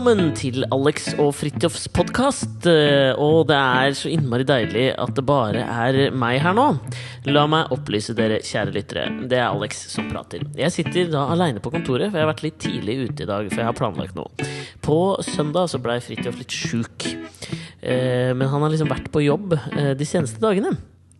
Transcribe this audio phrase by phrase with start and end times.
[0.00, 2.64] Velkommen til Alex og Fridtjofs podkast.
[3.20, 6.64] Og det er så innmari deilig at det bare er meg her nå.
[7.28, 9.02] La meg opplyse dere, kjære lyttere.
[9.28, 10.46] Det er Alex som prater.
[10.56, 13.50] Jeg sitter da aleine på kontoret, for jeg har vært litt tidlig ute i dag.
[13.52, 14.48] For jeg har planlagt noe.
[14.80, 17.10] På søndag så blei Fridtjof litt sjuk.
[17.84, 20.78] Eh, Men han har liksom vært på jobb eh, de seneste dagene.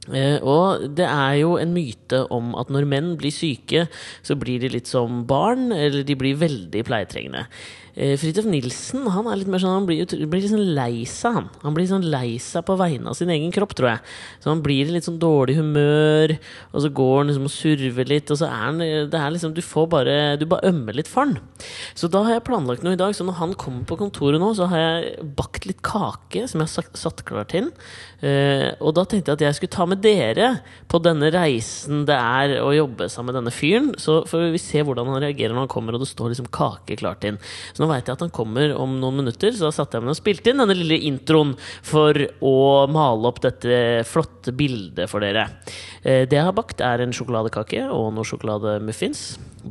[0.08, 3.84] Eh, og det er jo en myte om at når menn blir syke,
[4.24, 7.44] så blir de litt som barn, eller de blir veldig pleietrengende.
[7.94, 11.34] Eh, Fridtjof Nilsen han er litt mer sånn Han blir, blir litt sånn lei seg,
[11.36, 11.48] han.
[11.64, 14.12] Han blir sånn lei seg på vegne av sin egen kropp, tror jeg.
[14.42, 16.36] Så han blir i litt sånn dårlig humør,
[16.70, 19.54] og så går han liksom og surver litt, og så er han Det er liksom
[19.56, 21.38] Du får bare Du bare ømmer litt for han.
[21.98, 24.52] Så da har jeg planlagt noe i dag, så når han kommer på kontoret nå,
[24.56, 27.70] så har jeg bakt litt kake som jeg har satt, satt klar til.
[28.20, 30.50] Eh, og da tenkte jeg at jeg skulle ta med dere
[30.90, 33.92] på denne reisen det er å jobbe sammen med denne fyren.
[34.00, 36.98] Så får vi se hvordan han reagerer når han kommer og det står liksom kake
[37.00, 37.40] klart inn.
[37.72, 40.12] Så nå veit jeg at han kommer om noen minutter, så da satte jeg meg
[40.12, 42.56] og spilte inn denne lille introen for å
[42.92, 45.46] male opp dette flotte bildet for dere.
[46.04, 49.24] Eh, det jeg har bakt, er en sjokoladekake og noen sjokolademuffins.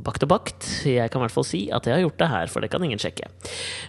[0.06, 0.68] Bakt og bakt.
[0.86, 2.86] Jeg kan i hvert fall si at jeg har gjort det her, for det kan
[2.86, 3.30] ingen sjekke.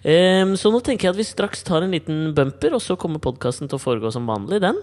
[0.08, 3.22] Ehm, så nå tenker jeg at vi straks tar en liten bumper, og så kommer
[3.24, 4.80] podkasten til å foregå som vanlig, den.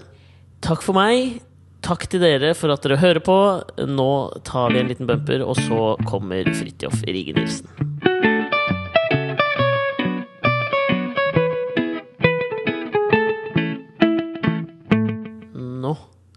[0.66, 1.40] Takk for meg.
[1.86, 3.38] Takk til dere for at dere hører på.
[3.90, 4.10] Nå
[4.48, 7.97] tar vi en liten bumper, og så kommer Fridtjof Rige Nilsen.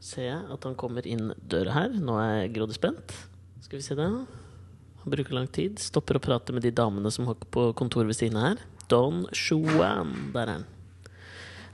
[0.01, 1.91] Ser jeg at han kommer inn døra her.
[2.01, 3.15] Nå er jeg grådig spent.
[3.65, 4.09] Skal vi se det.
[5.01, 5.79] Han bruker lang tid.
[5.81, 8.57] Stopper å prate med de damene som har på kontoret ved siden her.
[8.91, 10.33] Don Shuan.
[10.35, 10.67] Der er han.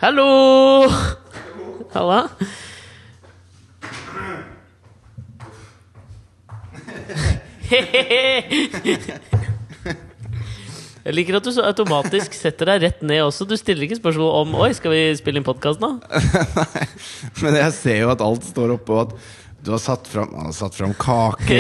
[0.03, 0.91] Hallo!
[1.95, 2.29] Halla.
[11.07, 13.47] Jeg liker at du så automatisk setter deg rett ned også.
[13.47, 15.93] Du stiller ikke spørsmål om Oi, skal vi spille inn podkast nå?
[16.59, 16.87] Nei,
[17.45, 20.53] Men jeg ser jo at alt står oppe, og at du har satt fram, har
[20.55, 21.57] satt fram kake.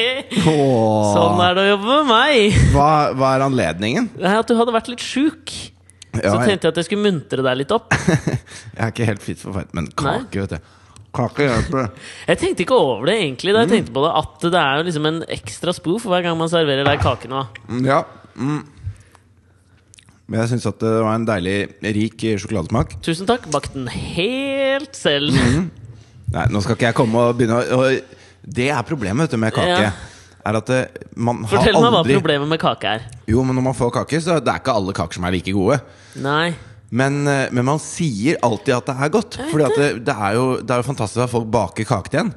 [0.50, 1.10] Åh.
[1.14, 2.56] Sånn er det å jobbe med meg!
[2.74, 4.08] Hva, hva er anledningen?
[4.16, 5.52] Det er At du hadde vært litt sjuk.
[6.14, 7.94] Så Ja, så tenkte jeg at jeg skulle muntre deg litt opp.
[7.94, 10.72] jeg er ikke helt fit for fight, men kake, vet du.
[11.14, 11.88] Kake hjelper.
[12.26, 14.86] Jeg tenkte ikke over det egentlig da jeg tenkte på det at det er jo
[14.88, 17.44] liksom en ekstra spoof hver gang man serverer deg kake nå.
[17.70, 18.00] Mm, Ja.
[18.34, 18.62] Mm.
[20.24, 21.56] Men jeg syns at det var en deilig
[21.96, 22.96] rik sjokoladesmak.
[23.04, 23.44] Tusen takk.
[23.52, 25.36] Bakt den helt selv.
[26.34, 27.84] Nei, nå skal ikke jeg komme og begynne å
[28.44, 29.80] Det er problemet vet du, med kake.
[29.84, 29.92] Ja.
[30.44, 30.80] Er at det,
[31.16, 33.04] man har Fortell meg hva problemet med kake er.
[33.30, 35.54] Jo, men når man får kake, så det er ikke alle kaker som er like
[35.56, 35.78] gode.
[36.20, 36.52] Nei.
[36.94, 39.38] Men, eh, men man sier alltid at det er godt.
[39.40, 42.34] At det, det, er jo, det er jo fantastisk at folk baker kake til en.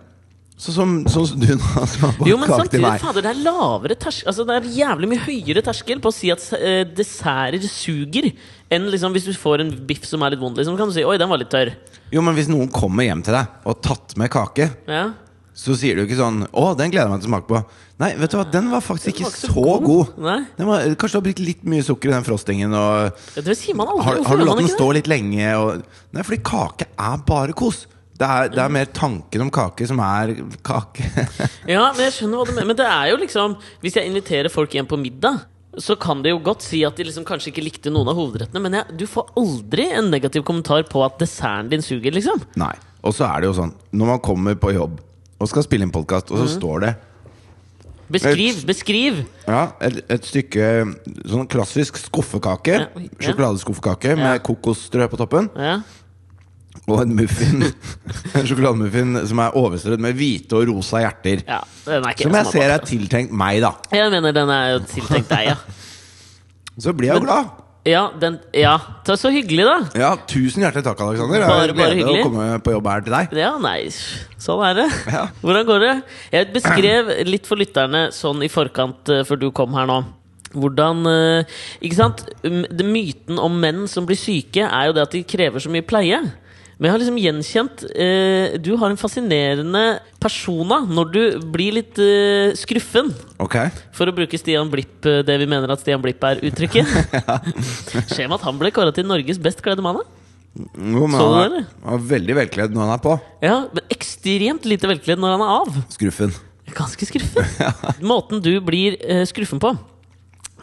[0.57, 3.01] Sånn som, sånn som du nå som har bakt Jo, men kake til samtidig, meg.
[3.03, 6.31] fader, det er lavere terskel Altså, det er jævlig mye høyere terskel på å si
[6.33, 8.31] at eh, desserter suger,
[8.73, 10.57] enn liksom hvis du får en biff som er litt vond.
[10.57, 11.75] Liksom, kan du si 'oi, den var litt tørr'.
[12.11, 15.11] Jo, men Hvis noen kommer hjem til deg og har tatt med kake, Ja.
[15.53, 17.65] så sier du ikke sånn 'Å, den gleder jeg meg til å smake på'.
[17.99, 20.17] Nei, vet du hva, den var faktisk Den ikke var ikke så god.
[20.17, 20.39] Nei.
[20.57, 22.73] Den var, kanskje du har brukt litt mye sukker i den frostingen.
[22.73, 24.03] Og Ja, Det sier man aldri.
[24.05, 25.53] har, Hvorfor har du gjør latt man den ikke stå litt lenge?
[25.61, 27.85] Og, nei, fordi kake er bare kos.
[28.17, 30.33] Det er, det er mer tanken om kake som er
[30.65, 31.05] kake.
[31.73, 32.69] Ja, men jeg skjønner hva du mener.
[32.71, 35.43] Men det er jo liksom Hvis jeg inviterer folk hjem på middag,
[35.77, 38.61] så kan de jo godt si at de liksom kanskje ikke likte noen av hovedrettene,
[38.63, 42.41] men jeg, du får aldri en negativ kommentar på at desserten din suger, liksom.
[42.57, 42.73] Nei.
[43.05, 44.97] Og så er det jo sånn, når man kommer på jobb
[45.37, 46.53] og skal spille inn podkast, og så mm.
[46.55, 46.95] står det
[48.07, 48.63] Beskriv!
[48.65, 49.21] Beskriv!
[49.43, 50.67] ja, et, et stykke
[51.27, 53.13] sånn klassisk skuffekake, Ja, ja.
[53.27, 54.19] sjokoladeskuffekake Ja.
[54.21, 55.81] med kokosstrø på toppen, Ja.
[56.87, 57.65] Og en muffin,
[58.37, 61.43] en sjokolademuffin som er overstrødd med hvite og rosa hjerter.
[61.47, 63.73] ja er Som jeg som ser er tiltenkt meg, da.
[63.95, 65.57] Jeg mener den er tiltenkt deg, ja.
[66.83, 67.55] Så blir jeg jo glad.
[67.87, 68.73] Ja, den, ja.
[69.07, 69.75] Er så hyggelig, da.
[69.95, 71.39] Ja, Tusen hjertelig takk, Alexander.
[71.39, 72.19] Det Bare- bare hyggelig.
[72.19, 73.35] å komme på jobb her til deg.
[73.39, 73.77] Ja, nei,
[74.43, 74.87] sånn er det.
[75.07, 75.23] Ja.
[75.41, 75.93] Hvordan går det?
[76.35, 80.01] Jeg beskrev litt for lytterne sånn i forkant eh, før du kom her nå.
[80.57, 82.25] Hvordan eh, Ikke sant?
[82.43, 86.19] Myten om menn som blir syke, er jo det at de krever så mye pleie.
[86.77, 89.83] Men jeg har liksom gjenkjent eh, Du har en fascinerende
[90.21, 91.21] persona når du
[91.53, 93.09] blir litt eh, skruffen.
[93.41, 93.57] Ok.
[93.97, 96.85] For å bruke Stian Blipp, eh, det vi mener at Stian Blipp er uttrykket.
[98.13, 100.03] Skjer med at han ble kåra til Norges best kledde mann?
[100.57, 103.17] Jo, men han er, han er veldig velkledd når han er på.
[103.45, 105.81] Ja, men ekstremt lite velkledd når han er av.
[105.93, 106.33] Skruffen.
[106.77, 107.45] Ganske skruffen.
[108.11, 109.73] Måten du blir eh, skruffen på,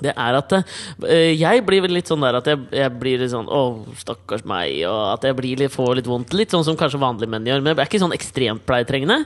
[0.03, 3.47] det er at eh, Jeg blir litt sånn der at jeg, jeg blir litt sånn
[3.47, 3.61] Å,
[4.01, 4.81] stakkars meg.
[4.91, 6.35] Og at jeg blir litt, får litt vondt.
[6.37, 7.63] Litt sånn som kanskje vanlige menn gjør.
[7.63, 9.23] Men jeg er ikke sånn ekstremt pleietrengende.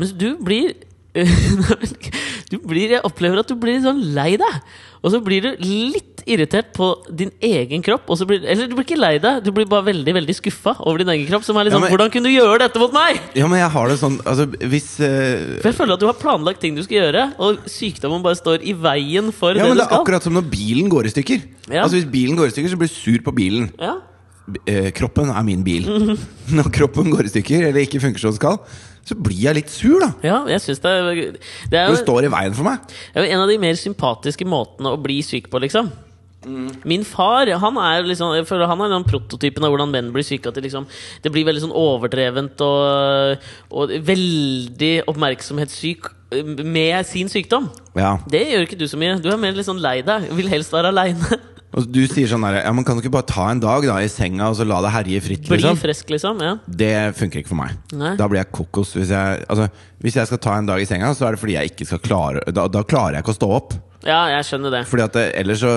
[0.00, 0.74] Mens du blir
[2.52, 4.58] du blir, Jeg opplever at du blir sånn lei deg.
[5.02, 8.10] Og så blir du litt irritert på din egen kropp.
[8.18, 11.02] Så blir, eller du blir ikke lei deg, du blir bare veldig veldig skuffa over
[11.02, 11.46] din egen kropp.
[11.46, 13.20] Som er litt Ja, sånn Hvordan kunne du gjøre dette mot meg?!
[13.38, 16.18] Ja, men jeg har det sånn Altså, hvis uh, For jeg føler at du har
[16.18, 19.80] planlagt ting du skal gjøre, og sykdommen bare står i veien for Ja, det men
[19.80, 21.46] det er akkurat som når bilen går i stykker.
[21.68, 21.86] Ja.
[21.86, 23.70] Altså Hvis bilen går i stykker, så blir du sur på bilen.
[23.78, 23.98] Ja.
[24.64, 25.88] Eh, kroppen er min bil.
[26.56, 28.56] Når kroppen går i stykker, eller ikke funker som den skal,
[29.08, 30.10] så blir jeg litt sur, da.
[30.24, 31.06] ja, jeg synes det er
[31.72, 32.84] Det er det står i veien for meg.
[33.14, 35.90] Det er jo en av de mer sympatiske måtene å bli syk på, liksom.
[36.86, 40.48] Min far han er liksom For han er den prototypen av hvordan menn blir syke.
[40.48, 40.86] At det, liksom,
[41.24, 46.12] det blir veldig sånn overdrevent og, og veldig oppmerksomhetssyk
[46.62, 47.68] med sin sykdom.
[47.98, 48.16] Ja.
[48.30, 49.18] Det gjør ikke du så mye.
[49.22, 50.30] Du er mer litt sånn lei deg.
[50.38, 51.40] Vil helst være aleine.
[51.76, 53.98] Og du sier sånn der, ja, man Kan du ikke bare ta en dag da
[54.00, 55.44] i senga og så la det herje fritt?
[55.48, 55.80] Bli liksom?
[55.82, 56.40] frisk, liksom.
[56.44, 56.54] Ja.
[56.64, 57.76] Det funker ikke for meg.
[57.92, 58.14] Nei.
[58.18, 58.94] Da blir jeg kokos.
[58.96, 59.68] Hvis jeg, altså,
[60.04, 62.02] hvis jeg skal ta en dag i senga, så er det fordi jeg ikke skal
[62.04, 63.76] klare Da, da klarer jeg ikke å stå opp.
[64.08, 64.86] Ja, jeg skjønner det.
[64.88, 65.74] Fordi at det, ellers så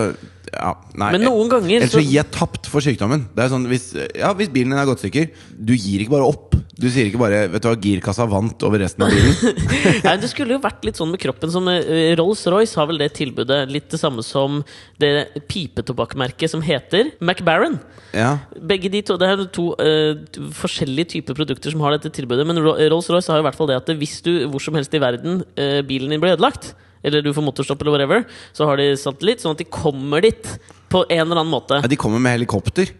[0.51, 3.27] ja, nei, Men noen ganger Ellers så så- gir jeg tapt for sykdommen.
[3.35, 3.85] Det er sånn, hvis,
[4.17, 6.57] ja, hvis bilen din er gått i stykker, du gir ikke bare opp.
[6.81, 9.61] Du sier ikke bare 'vet du hva, girkassa vant over resten av bilen'.
[10.07, 13.13] Nei, det skulle jo vært litt sånn med kroppen som eh, Rolls-Royce har vel det
[13.13, 13.69] tilbudet.
[13.69, 14.63] Litt det samme som
[14.97, 17.79] det pipetobakkmerket som heter McBaron.
[18.17, 20.17] Ja, Begge de to, Det er to uh,
[20.57, 22.47] forskjellige typer produkter som har dette tilbudet.
[22.47, 24.99] Men Rolls-Royce har jo i hvert fall det at hvis du hvor som helst i
[24.99, 28.89] verden uh, bilen din blir ødelagt, eller du får motorstopp eller whatever, så har de
[28.99, 30.47] satellitt, sånn at de kommer dit
[30.91, 31.79] på en eller annen måte.
[31.81, 32.91] Ja, De kommer med helikopter.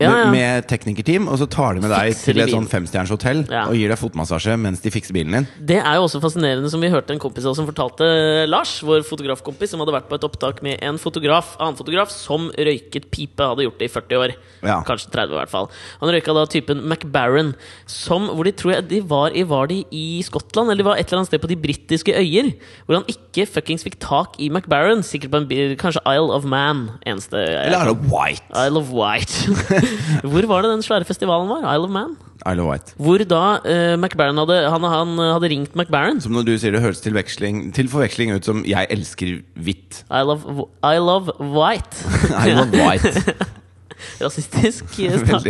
[0.00, 0.30] Ja, ja.
[0.32, 3.66] Med, teknikerteam, og så tar de med deg Fikser til et sånn femstjerners hotell Ja.
[3.68, 5.48] og gir deg fotmassasje mens de fikser bilen din.
[5.60, 8.78] Det er jo også fascinerende, som vi hørte en kompis av oss som fortalte Lars,
[8.80, 13.10] vår fotografkompis, som hadde vært på et opptak med en fotograf, annen fotograf som røyket
[13.12, 14.34] pipe, hadde gjort det i 40 år.
[14.64, 14.78] Ja.
[14.88, 15.68] Kanskje 30 i hvert fall.
[16.00, 17.52] Han røyka da typen McBaron,
[17.86, 20.96] som hvor de tror jeg de var i Var de i Skottland, eller de var
[20.96, 22.52] et eller annet sted på de britiske øyer,
[22.86, 26.44] hvor han ikke fuckings fikk tak i McBaron, sikkert på en bil, kanskje Isle of
[26.48, 28.46] Man, eneste Eller Isle of White?
[28.54, 29.34] Isle of Wight.
[30.24, 31.64] hvor var det den svære festivalen var?
[31.74, 32.16] Isle of Man?
[32.46, 32.94] Isle of White.
[32.96, 36.20] Hvor da uh, McBaron hadde, han, han hadde ringt McBaron.
[36.24, 37.16] Som når du sier det høres til,
[37.72, 40.04] til forveksling ut som 'jeg elsker hvitt'.
[40.10, 42.04] I love, I love white.
[42.46, 43.24] I love white.
[44.24, 45.48] Rasistisk eh, start.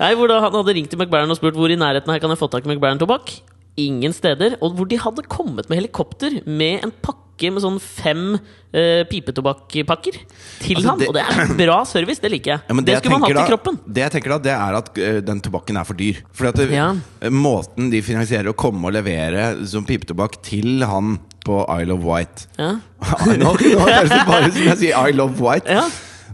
[0.00, 2.32] Nei, hvor da han hadde ringt til McBaron og spurt hvor i nærheten her kan
[2.32, 3.32] jeg få tak i McBaron-tobakk.
[3.80, 4.56] Ingen steder.
[4.60, 10.18] Og hvor de hadde kommet med helikopter med en pakke med sånn fem uh, pipetobakkpakker
[10.60, 10.98] til Altså, han.
[11.00, 12.60] det- Og det er bra service, det liker jeg.
[12.68, 13.78] Ja, det, det jeg skulle man hatt da, i kroppen.
[13.88, 16.20] Det jeg tenker da, det er at uh, den tobakken er for dyr.
[16.36, 16.90] Fordi at det, Ja.
[17.22, 22.04] øh, Måten de finansierer å komme og levere som pipetobakk til han på Isle of
[22.04, 22.74] White Ja.
[23.40, 25.64] Nå, nå høres det bare ut som jeg sier I love white.
[25.66, 25.86] Ja.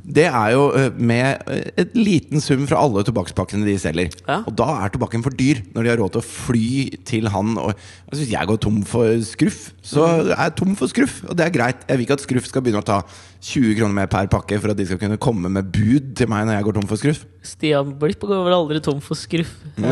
[0.07, 4.13] Det er jo øh, med øh, et liten sum fra alle tobakkspakkene de selger.
[4.29, 4.37] Ja.
[4.47, 6.69] Og da er tobakken for dyr, når de har råd til å fly
[7.09, 7.57] til han.
[7.59, 7.73] Og,
[8.07, 10.31] altså hvis jeg går tom for skruff, så Mm.
[10.31, 11.17] er jeg tom for skruff.
[11.27, 11.83] Og det er greit.
[11.89, 13.01] Jeg vil ikke at skruff skal begynne å ta
[13.47, 16.47] 20 kroner mer per pakke for at de skal kunne komme med bud til meg
[16.47, 17.25] når jeg går tom for skruff.
[17.47, 19.51] Stian Blipp går vel aldri tom for skruff.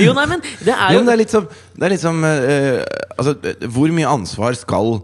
[0.00, 2.02] Jo, nei, men det er Jo, jo men det er litt som, det er litt
[2.02, 2.80] som uh,
[3.18, 3.34] Altså,
[3.74, 5.00] hvor mye ansvar skal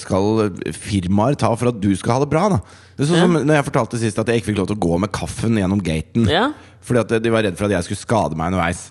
[0.00, 2.46] Skal firmaer ta for at du skal ha det bra?
[2.54, 2.58] da
[2.96, 4.84] Det er sånn som når jeg fortalte sist at jeg ikke fikk lov til å
[4.86, 6.24] gå med kaffen gjennom gaten.
[6.30, 6.50] Ja.
[6.82, 8.86] Fordi at de var redd for at jeg skulle skade meg underveis.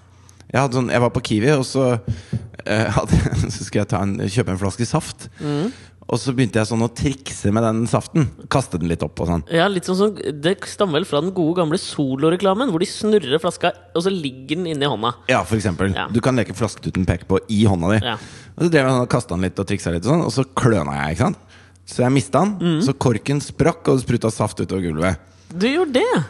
[0.52, 4.18] Jeg, sånn, jeg var på Kiwi, og så, uh, hadde, så skulle jeg ta en,
[4.28, 5.30] kjøpe en flaske saft.
[5.40, 5.72] Mm.
[6.10, 8.26] Og så begynte jeg sånn å trikse med den saften.
[8.52, 9.44] Kaste den litt opp og sånn.
[9.54, 13.40] Ja, litt sånn som Det stammer vel fra den gode gamle Solo-reklamen, hvor de snurrer
[13.40, 15.14] flaska, og så ligger den inni hånda.
[15.32, 15.94] Ja, for eksempel.
[15.96, 16.10] Ja.
[16.12, 18.02] Du kan leke flasketuten peker på i hånda di.
[18.10, 18.18] Ja.
[18.58, 20.36] Og så drev jeg sånn og kasta den litt og triksa litt, og sånn Og
[20.36, 21.16] så kløna jeg.
[21.16, 21.42] ikke sant?
[21.92, 22.54] Så jeg mista den.
[22.60, 22.84] Mm.
[22.86, 25.34] Så korken sprakk, og det spruta saft utover gulvet.
[25.54, 26.24] Du gjorde det!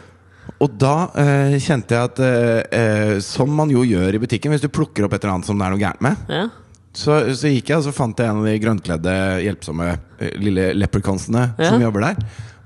[0.62, 4.62] Og da eh, kjente jeg at eh, eh, Som man jo gjør i butikken, hvis
[4.64, 6.48] du plukker opp et eller annet som det er noe gærent med, Ja.
[6.96, 9.12] Så, så gikk jeg og så fant jeg en av de grønnkledde,
[9.46, 9.86] hjelpsomme
[10.20, 11.70] eh, lille leprechaunsene Ja.
[11.72, 12.18] som jobber der.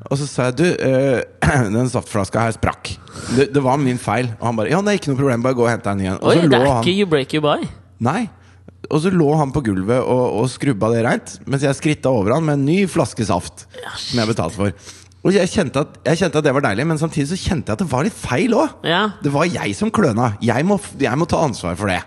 [0.06, 1.20] Og så sa jeg du, eh,
[1.76, 2.92] den saftflaska her sprakk.
[3.36, 4.32] Det, det var min feil.
[4.40, 6.02] Og han bare ja, det er ikke noe problem, bare gå og hent deg en
[6.02, 6.18] ny en.
[6.22, 7.66] Oi, det er han ikke You Break You Buy.
[8.06, 8.26] Nei.
[8.86, 12.36] Og så lå han på gulvet og, og skrubba det reint, mens jeg skritta over
[12.36, 13.64] han med en ny flaske saft.
[13.98, 14.92] Som jeg betalte for.
[15.26, 17.76] Og jeg kjente, at, jeg kjente at det var deilig, men samtidig så kjente jeg
[17.78, 18.76] at det var litt feil òg.
[18.86, 20.36] Ja, Det var jeg som kløna.
[20.44, 21.98] Jeg må, jeg må ta ansvar for det.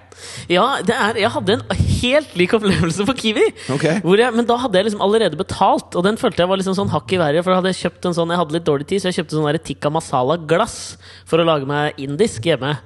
[0.52, 1.66] ja det er, jeg hadde en
[2.00, 3.46] helt lik opplevelse på Kiwi.
[3.76, 4.00] Okay.
[4.06, 6.80] Hvor jeg, men da hadde jeg liksom allerede betalt, og den følte jeg var liksom
[6.80, 7.44] sånn hakk i været.
[7.44, 9.36] For da hadde jeg kjøpt en sånn Jeg hadde litt dårlig tid, så jeg kjøpte
[9.38, 10.80] sånn tikka masala-glass
[11.28, 12.78] for å lage meg indisk hjemme.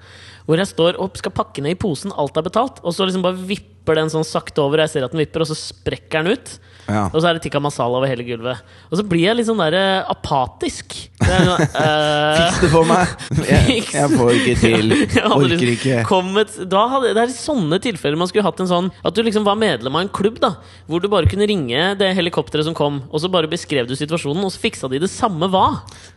[0.47, 3.23] Hvor jeg står og skal pakke ned i posen, alt er betalt, og så liksom
[3.23, 4.81] bare vipper den sånn sakte over.
[4.83, 6.57] Jeg ser at den vipper, og så sprekker den ut.
[6.87, 7.05] Ja.
[7.09, 8.61] Og så er det tikka masala over hele gulvet.
[8.89, 10.95] Og så blir jeg litt sånn der eh, apatisk.
[11.21, 11.51] Det er
[11.83, 13.13] eh, Fiks det for meg!
[13.53, 14.93] Jeg, jeg får ikke til.
[15.01, 15.97] jeg hadde Orker liksom ikke.
[16.07, 19.21] Kommet, da hadde, det er i sånne tilfeller man skulle hatt en sånn At du
[19.25, 20.53] liksom var medlem av en klubb, da
[20.87, 24.43] hvor du bare kunne ringe det helikopteret som kom, og så bare beskrev du situasjonen,
[24.45, 25.65] og så fiksa de det samme hva.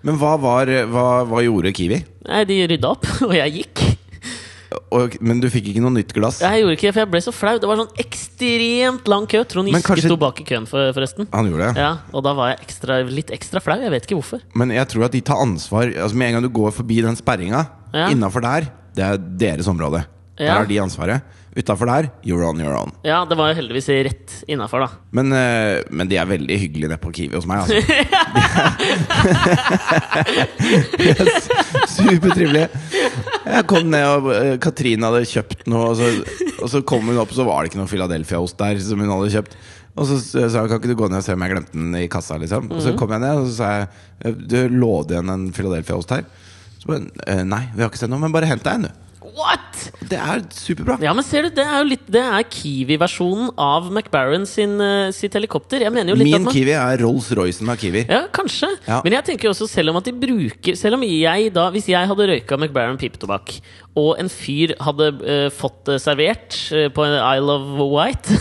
[0.06, 2.02] Men hva, var, hva, hva gjorde Kiwi?
[2.26, 3.85] Nei, de rydda opp, og jeg gikk.
[4.96, 6.38] Og, men du fikk ikke noe nytt glass?
[6.44, 7.56] Jeg gjorde ikke det, for jeg ble så flau.
[7.62, 9.38] Det var sånn ekstremt lang kø.
[9.48, 11.24] Trond Giske kanskje- sto bak i køen, for, forresten.
[11.32, 11.80] Han gjorde det?
[11.82, 13.78] Ja, Og da var jeg ekstra, litt ekstra flau.
[13.82, 14.40] Jeg vet ikke hvorfor.
[14.54, 17.16] Men jeg tror at de tar ansvar altså Med en gang du går forbi den
[17.18, 18.08] sperringa, Ja.
[18.12, 18.60] innafor der,
[18.94, 20.04] det er deres område.
[20.36, 20.54] Der Ja.
[20.60, 21.22] har de ansvaret.
[21.56, 22.92] Utafor der, you're on your own.
[23.02, 24.88] Ja, det var jo heldigvis rett innafor, da.
[25.10, 27.80] Men, eh, men de er veldig hyggelige nede på Kiwi hos meg, altså.
[32.00, 36.08] er s- Jeg kom ned, og eh, Katrine hadde kjøpt noe, og så,
[36.62, 39.12] og så kom hun opp, og så var det ikke noe Philadelphia-ost der som hun
[39.14, 39.56] hadde kjøpt.
[39.96, 40.18] Og så
[40.50, 42.36] sa hun kan ikke du gå ned og se om jeg glemte den i kassa.
[42.36, 43.70] liksom Og så kom jeg ned og så sa
[44.26, 46.26] jeg du lå det igjen en Philadelphia-ost her.
[46.82, 49.05] Så bare, «Eh, Nei, vi har ikke sett noe, men bare hent deg en, du.
[49.36, 49.86] What?!
[50.06, 50.96] Det er superbra.
[51.04, 55.10] Ja, men ser du, det er jo litt Det er Kiwi-versjonen av McBarron sin, eh,
[55.14, 55.82] sitt helikopter.
[55.84, 58.06] Jeg mener jo litt Min at man Kiwi er Rolls-Roycen av Kiwi.
[58.08, 58.70] Ja, kanskje.
[58.86, 59.00] Ja.
[59.04, 61.90] Men jeg tenker jo også, selv om at de bruker Selv om jeg da Hvis
[61.90, 63.58] jeg hadde røyka McBarron pipetobakk,
[63.96, 68.36] og en fyr hadde uh, fått det servert uh, på en Isle of White,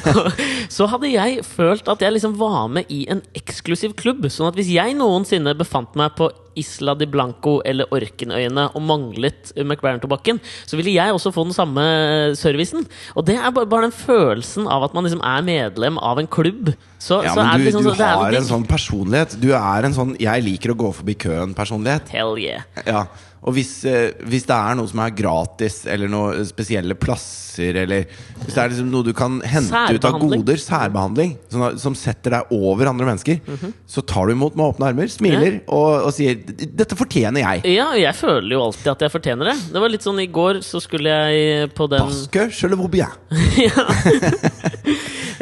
[0.76, 4.26] så hadde jeg følt at jeg liksom var med i en eksklusiv klubb.
[4.30, 9.52] Sånn at hvis jeg noensinne befant meg på Isla de Blanco eller Orkenøyene og manglet
[9.56, 12.86] McBarron-tobakken, så ville jeg også få den samme eh, servicen.
[13.16, 16.72] Og det er bare, den følelsen av at man liksom er medlem av en klubb.
[16.98, 19.36] Så, Ja, så men det du, liksom du så- er har en sånn personlighet.
[19.40, 22.08] Du er en sånn 'jeg liker å gå forbi køen'-personlighet.
[22.08, 22.62] Hell yeah.
[22.86, 23.06] Ja,
[23.44, 28.06] og hvis, eh, hvis det er noe som er gratis, eller noen spesielle plasser, eller
[28.40, 32.38] hvis det er liksom noe du kan hente ut av goder, særbehandling, som, som setter
[32.38, 33.74] deg over andre mennesker, Mhm.
[33.86, 37.68] så tar du imot med åpne armer, smiler og, og sier 'dette fortjener jeg'.
[37.74, 39.56] Ja, jeg føler jo alltid at jeg fortjener det.
[39.72, 42.90] Det var litt sånn I går så skulle jeg på den Paske, je le vois
[43.68, 43.84] ja.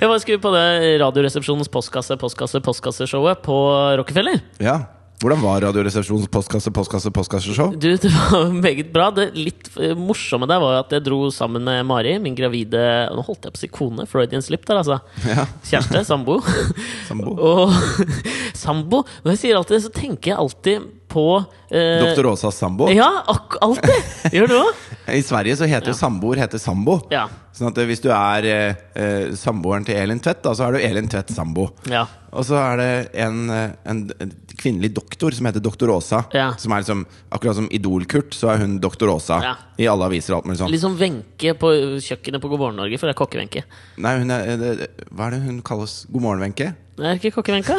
[0.02, 3.56] Jeg var skulle på det Radioresepsjonens postkasse, postkasse, postkasseshowet på
[4.00, 4.40] Rockefeller.
[4.59, 4.80] Ja.
[5.23, 7.75] Hvordan var Radioresepsjonens postkasse, postkasse, postkasseshow?
[7.78, 9.11] Du, det var meget bra.
[9.14, 12.81] Det litt eh, morsomme der var at jeg dro sammen med Mari, min gravide
[13.14, 14.07] Nå holdt jeg på å si kone.
[14.11, 14.99] Freudian slip der, altså.
[15.28, 16.02] Ja, Kjæreste.
[16.09, 16.40] Sambo.
[17.11, 17.37] sambo.
[17.38, 17.76] Og
[18.64, 19.04] sambo.
[19.23, 21.26] Når jeg sier alltid det, så tenker jeg alltid på
[21.71, 22.88] eh, Doktor Åsas sambo.
[22.92, 24.11] Ja, ak alltid!
[24.37, 24.83] Gjør du òg?
[25.12, 26.99] I Sverige så heter jo samboer heter sambo.
[27.12, 27.26] Ja.
[27.52, 30.76] Sånn at eh, hvis du er eh, eh, samboeren til Elin Tvedt, da, så er
[30.78, 31.69] du Elin Tvedt sambo.
[31.92, 32.07] ja.
[32.33, 36.23] Og så er det en, eh, en, en kvinnelig doktor som heter doktor Åsa.
[36.33, 36.47] Ja.
[36.57, 39.50] Som er liksom, Akkurat som Idol-Kurt, så er hun doktor Åsa Ja.
[39.76, 40.73] i alle aviser og alt mulig sånt.
[40.73, 43.66] Litt som Wenche på kjøkkenet på God morgen Norge, for det er kokke-Wenche.
[44.00, 44.81] Nei, er,
[45.12, 45.99] Hva er det hun kalles?
[46.09, 46.71] God morgen, Wenche?
[47.03, 47.75] Det er ikke kokke-Wenche?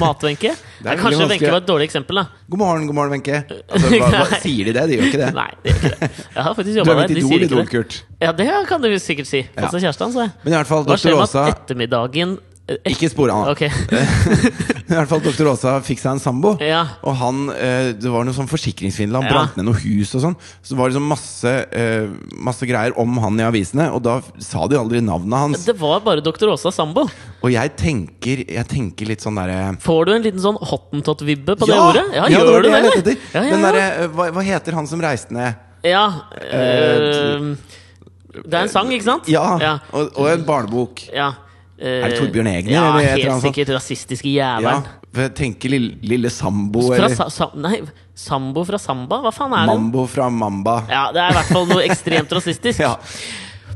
[0.00, 0.54] Mat-Wenche?
[0.80, 1.26] Kanskje.
[1.28, 2.24] Wenche var et dårlig eksempel, da.
[2.48, 3.42] God morgen, god morgen, Wenche.
[3.68, 4.84] Altså, hva, hva, sier de det?
[4.88, 5.30] De gjør ikke det.
[5.42, 6.10] Nei, de gjør ikke det.
[6.34, 7.12] Jeg har faktisk Du jobba er der.
[7.12, 7.98] De sier ikke det.
[8.24, 9.42] Ja, det kan du sikkert si.
[9.52, 10.32] Fått seg kjæreste hans, jeg.
[10.44, 12.38] Men i hvert fall Hva skjer med at ettermiddagen
[12.84, 13.48] Ikke spor han.
[13.54, 13.70] Okay.
[14.88, 16.50] I hvert fall doktor Åsa fikk seg en sambo.
[16.60, 16.82] Ja.
[17.00, 19.16] Og han, eh, det var noe sånn forsikringssvindel.
[19.16, 19.32] Han Ja.
[19.32, 20.36] brant ned noe hus og sånn.
[20.60, 24.66] Så det var liksom masse, eh, masse greier om han i avisene, og da sa
[24.68, 25.64] de aldri navnet hans.
[25.64, 26.52] Det var bare Dr.
[26.52, 27.06] Åsa Sambo.
[27.42, 31.66] Og jeg tenker, jeg tenker litt sånn derre Får du en liten sånn hottentott-vibbe på
[31.66, 32.04] det ja, ordet?
[32.12, 33.18] Ja, ja, det var gjør du det det?
[33.32, 35.54] Den derre, eh, hva, hva heter han som reiste ned?
[35.86, 36.06] ja
[36.42, 37.56] øh,
[38.44, 39.28] Det er en sang, ikke sant?
[39.30, 39.78] Ja, Ja.
[39.92, 41.08] Og, og en barnebok.
[41.14, 41.32] ja.
[41.78, 43.68] Eh, Er det Torbjørn Egner, Ja, helt sikkert.
[43.76, 44.82] Rasistiske jævelen.
[44.82, 47.80] Ja, jeg tenker lille, lille Sambo, Fra eller sa, nei,
[48.18, 49.20] Sambo fra Samba?
[49.22, 49.74] Hva faen er det?
[49.76, 50.80] Mambo fra Mamba.
[50.90, 52.80] Ja, Det er i hvert fall noe ekstremt rasistisk.
[52.82, 52.96] Ja.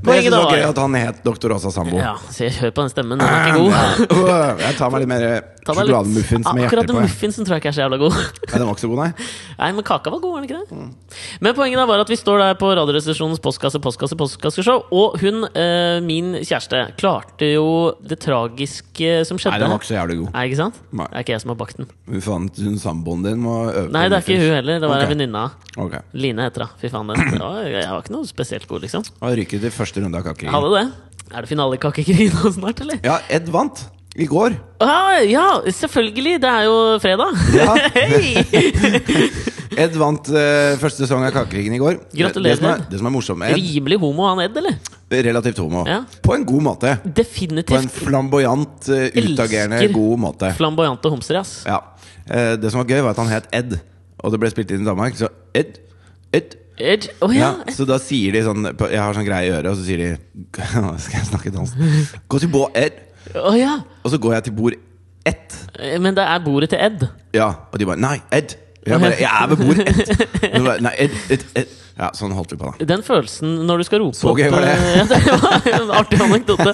[0.03, 1.97] Men jeg synes det var gøy at han het Doktor Åsa Sambo.
[2.01, 3.19] Ja, så jeg hør på den stemmen.
[3.23, 3.59] Den er ikke
[4.11, 4.63] god.
[4.65, 5.27] Jeg tar meg litt mer
[5.63, 6.99] Ta sjokolademuffins med Akkurat hjerter på.
[6.99, 8.17] Akkurat muffinsen tror jeg ikke er så jævla god.
[8.19, 9.27] Nei, den var ikke så god, nei.
[9.63, 11.19] Nei, men kaka var god, var den ikke det?
[11.47, 15.45] Men poenget da var at vi står der på Radioresepsjonens postkasse, postkasse, postkasseshow, og hun,
[15.55, 17.69] eh, min kjæreste, klarte jo
[18.03, 19.55] det tragiske som skjedde.
[19.55, 20.33] Nei, den var ikke så jævlig god.
[20.35, 20.83] Nei, ikke sant?
[20.91, 21.07] Nei.
[21.13, 21.91] Det er ikke jeg som har bakt den.
[22.11, 24.83] Fy fant hun samboeren din må øve Nei, det er ikke hun heller.
[24.83, 25.07] Det var Ok.
[25.07, 26.03] en venninne av Okay.
[26.13, 26.75] Line heter hun.
[26.83, 29.07] Fy faen, det, var, jeg var ikke noe spesielt god, liksom.
[29.23, 30.55] Og ryker første runde av kakekrigen.
[30.55, 30.85] Hadde det.
[31.33, 33.01] Er det finale i Kakekrigen nå snart, eller?
[33.05, 33.83] Ja, Ed vant
[34.17, 34.55] i går.
[34.85, 36.41] Ah, ja, selvfølgelig!
[36.43, 37.39] Det er jo fredag.
[37.57, 37.73] Ja.
[39.83, 42.01] Ed vant uh, første sesong av Kakekrigen i går.
[42.13, 44.81] Gratulerer, Det som er, det som er morsomt med Ed, Rimelig homo han Ed, eller?
[45.13, 45.85] relativt homo.
[45.89, 46.03] Ja.
[46.25, 46.95] På en god måte.
[47.05, 47.73] Definitivt.
[47.73, 49.97] På en flamboyant, uh, utagerende, Elsker.
[49.97, 50.53] god måte.
[50.61, 51.55] flamboyante homser, ass.
[51.69, 51.81] Ja.
[52.29, 53.79] Uh, det som var gøy, var at han het Ed,
[54.21, 55.17] og det ble spilt inn i Danmark.
[55.21, 55.81] Så Ed,
[56.33, 57.09] Ed, Edge.
[57.21, 57.73] Oh, Ja, ja.
[57.75, 60.47] så da sier de sånn Jeg har sånn greie i øret, og så sier de
[61.05, 61.77] skal jeg snakke dansk.
[62.29, 62.97] Gå til bord Ed.
[63.39, 63.79] Oh, ja.
[64.03, 64.79] Og så går jeg til bord
[65.29, 65.59] ett.
[65.79, 67.05] Eh, Men det er bordet til Ed.
[67.37, 68.57] Ja, og de bare Nei, Ed.
[68.87, 70.83] Jeg bare Jeg er ved bord ett.
[70.83, 71.79] Nei, et, et, et.
[71.93, 72.87] Ja, sånn holdt vi på, da.
[72.89, 74.71] Den følelsen når du skal rope Så gøy var det.
[74.73, 76.73] eh, Ja, det var en artig anekdote.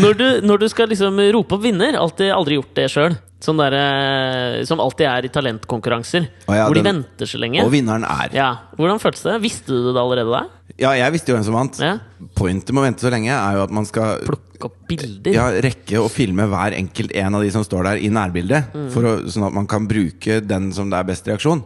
[0.00, 3.16] Når du, når du skal liksom rope opp vinner Alltid aldri gjort det sjøl.
[3.42, 6.28] Sånn der, eh, som alltid er i talentkonkurranser.
[6.46, 7.64] Ja, hvor de den- venter så lenge.
[7.66, 9.40] Og vinneren er Ja, Hvordan føltes det?
[9.42, 10.44] Visste du det allerede da?
[10.80, 11.78] Ja, jeg visste jo hvem som vant.
[11.82, 11.98] Ja.
[12.38, 15.34] Pointet med å vente så lenge er jo at man skal Plukke opp bilder?
[15.34, 18.72] ja, rekke å filme hver enkelt en av de som står der, i nærbildet.
[18.74, 18.88] Mm.
[18.94, 21.62] For å, sånn at man kan bruke den som det er best reaksjon.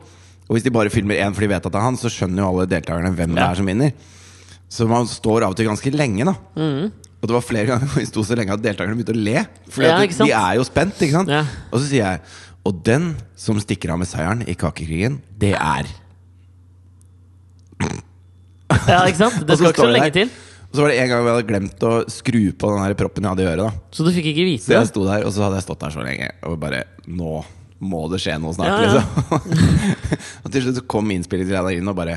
[0.46, 2.44] Og hvis de bare filmer én for de vet at det er han, så skjønner
[2.44, 3.92] jo alle deltakerne hvem det er som vinner.
[4.70, 6.34] Så man står av og til ganske lenge, da.
[6.58, 6.90] Mm.
[7.16, 9.44] Og det var flere ganger hvor vi sto så lenge at deltakerne begynte å le.
[9.72, 11.32] For Ja, de er jo spent, ikke sant?
[11.32, 11.44] Ja.
[11.70, 12.20] Og så sier jeg
[12.66, 15.86] Og den som stikker av med seieren i kakekrigen, det er
[18.92, 19.38] Ja, ikke sant?
[19.46, 20.30] Det skal ikke så lenge til.
[20.66, 23.22] Og så var det en gang vi hadde glemt å skru på den her proppen
[23.24, 23.62] jeg hadde i øret.
[23.62, 24.90] da Så du fikk ikke vite Så jeg det?
[24.90, 27.38] sto der, og så hadde jeg stått der så lenge og bare Nå
[27.86, 28.92] må det skje noe snart, Ja, ja.
[28.96, 29.04] liksom.
[30.42, 32.14] og til slutt så kom innspillingsgreia inn og bare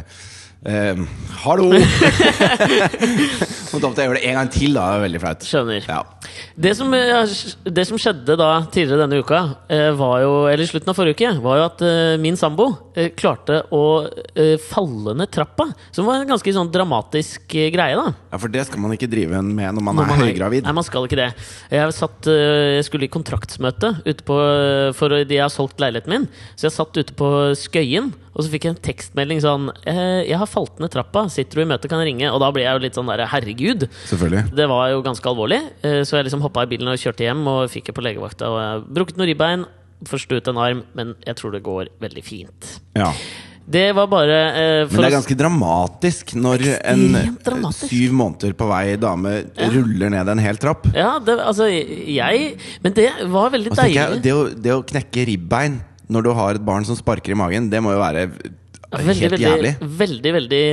[0.65, 1.03] ehm,
[1.43, 1.67] Hallo!
[1.75, 1.83] og
[3.83, 4.81] da måtte jeg gjøre det en gang til, da.
[4.87, 5.45] Det var veldig flaut.
[5.49, 5.83] Skjønner.
[5.87, 5.99] Ja.
[6.59, 7.23] Det som, eh,
[7.63, 9.37] det som skjedde da tidligere denne uka,
[9.71, 12.67] eh, var jo, eller i slutten av forrige uke, var jo at eh, min sambo
[13.15, 13.83] klarte å
[14.59, 15.69] falle ned trappa.
[15.95, 18.11] Som var en ganske sånn dramatisk greie, da.
[18.11, 20.67] ja, for det skal man ikke drive med når man Når er høygravid.
[20.67, 21.29] Nei, man skal ikke det.
[21.71, 24.39] Jeg, satt, jeg skulle i kontraktsmøte ute på,
[24.99, 26.27] for de har solgt leiligheten min.
[26.59, 30.39] Så jeg satt ute på Skøyen, og så fikk jeg en tekstmelding sånn eh, 'Jeg
[30.39, 31.25] har falt ned trappa.
[31.27, 33.25] Sitter du i møte, kan jeg ringe.' Og da ble jeg jo litt sånn der
[33.27, 33.89] Herregud.
[34.07, 34.55] Selvfølgelig.
[34.55, 37.43] Det var jo ganske alvorlig, eh, så jeg liksom hoppa i bilen og kjørte hjem
[37.51, 38.47] og fikk det på legevakta.
[38.47, 39.67] Og jeg brukket noen ribbein,
[40.07, 42.79] forstuet en arm, men jeg tror det går veldig fint.
[42.95, 43.11] Ja.
[43.69, 47.03] Det var bare eh, Men det er ganske dramatisk når en
[47.45, 47.91] dramatisk.
[47.91, 49.35] syv måneder på vei dame
[49.75, 50.87] ruller ned en hel trapp.
[50.95, 54.23] Ja, det, altså, jeg Men det var veldig deilig.
[54.25, 55.77] det, å, det å knekke ribbein
[56.09, 59.39] når du har et barn som sparker i magen, det må jo være helt veldig,
[59.43, 59.73] jævlig.
[59.81, 60.63] veldig, veldig,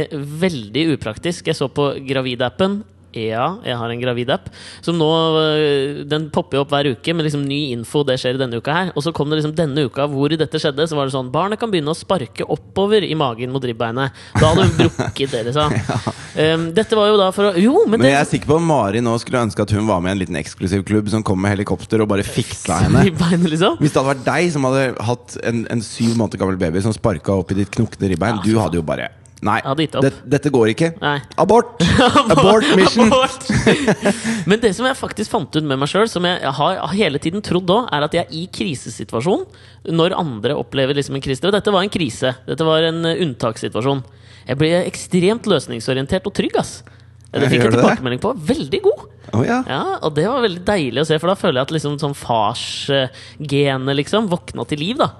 [0.40, 1.50] veldig upraktisk.
[1.50, 2.80] Jeg så på Gravid-appen.
[3.16, 4.50] Ja, jeg har en gravid-app.
[4.84, 5.08] Som nå
[5.40, 8.04] øh, Den popper opp hver uke med liksom ny info.
[8.06, 8.92] Det skjer denne uka her.
[8.94, 10.88] Og så kom det liksom denne uka hvor dette skjedde.
[10.88, 14.14] Så var det sånn Barnet kan begynne å sparke oppover i magen mot ribbeinet.
[14.36, 15.76] Da hadde hun brukket det, liksom.
[16.36, 18.64] Um, dette var jo da for å Jo, men, Men jeg er sikker på at
[18.68, 21.40] Mari nå skulle ønske at hun var med i en liten eksklusiv klubb som kom
[21.40, 23.06] med helikopter og bare fiksa henne.
[23.08, 23.78] Ribbeinet, liksom.
[23.80, 26.92] Hvis det hadde vært deg som hadde hatt en, en syv måneder gammel baby som
[26.92, 29.08] sparka opp i ditt knokne ribbein, du hadde jo bare
[29.44, 30.88] Nei, det, dette går ikke.
[31.02, 31.18] Nei.
[31.36, 31.82] Abort!
[32.32, 33.10] Abort mission!
[33.12, 33.44] Abort!
[34.48, 37.44] Men det som jeg faktisk fant ut med meg sjøl, som jeg har hele tiden
[37.44, 39.44] trodd òg, er at jeg i krisesituasjon,
[39.92, 42.32] når andre opplever liksom en krise Dette var en krise.
[42.48, 44.00] Dette var en eh, unntakssituasjon.
[44.46, 46.80] Jeg ble ekstremt løsningsorientert og trygg, ass.
[47.34, 48.32] Det fikk jeg tilbakemelding på.
[48.48, 49.04] Veldig god.
[49.34, 49.58] Å ja.
[49.66, 52.14] Ja, Og det var veldig deilig å se, for da føler jeg at liksom sånn
[52.16, 55.00] farsgenet liksom våkna til liv.
[55.00, 55.10] da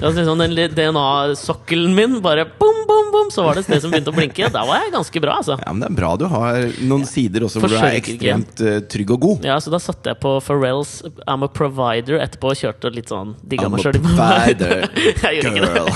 [0.00, 3.94] altså, liksom Den DNA-sokkelen min bare bom, bom, bom, så var det et sted som
[3.94, 4.50] begynte å blinke.
[4.54, 5.58] Da var jeg ganske bra, altså.
[5.60, 8.78] ja, men Det er bra du har noen sider også hvor du er ekstremt uh,
[8.90, 9.48] trygg og god.
[9.48, 13.34] Ja, så da satte jeg på Pharrells I'm a Provider etterpå og kjørte litt sånn
[13.42, 14.00] digga meg sjøl.
[15.44, 15.90] girl.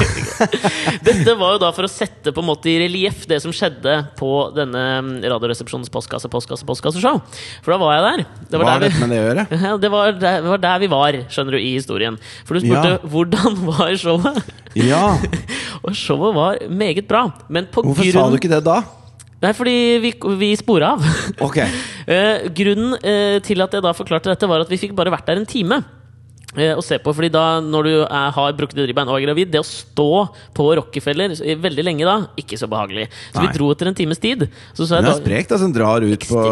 [1.04, 3.94] Dette var jo da for å sette på en måte i relieff det som skjedde
[4.18, 7.20] på denne mm, Radioresepsjonens postkasse, postkasse, postkasseshow.
[7.62, 8.24] For da var jeg der.
[8.50, 9.46] Det var har der vi med det å gjøre?
[9.82, 12.18] Det var der, det var der vi var, skjønner du, i historien.
[12.48, 13.00] For du spurte Ja.
[13.14, 14.38] hvordan var showet?
[14.88, 15.02] Ja,
[15.86, 17.26] Og showet var meget bra.
[17.48, 18.80] Men på Hvorfor grunn sa du ikke det da?
[19.38, 21.04] Nei, fordi vi, vi spora av.
[21.46, 25.12] Ok, uh, grunnen uh, til at jeg da forklarte dette, var at vi fikk bare
[25.14, 25.78] vært der en time.
[26.56, 29.26] Eh, Og se på, fordi da Når du er, har brukket et ribbein og er
[29.26, 30.08] gravid, det å stå
[30.56, 33.08] på Rockefeller veldig lenge da, ikke så behagelig.
[33.32, 33.46] Så Nei.
[33.46, 34.46] vi dro etter en times tid.
[34.76, 36.44] Så så Hun er sprek, da, som drar ut på,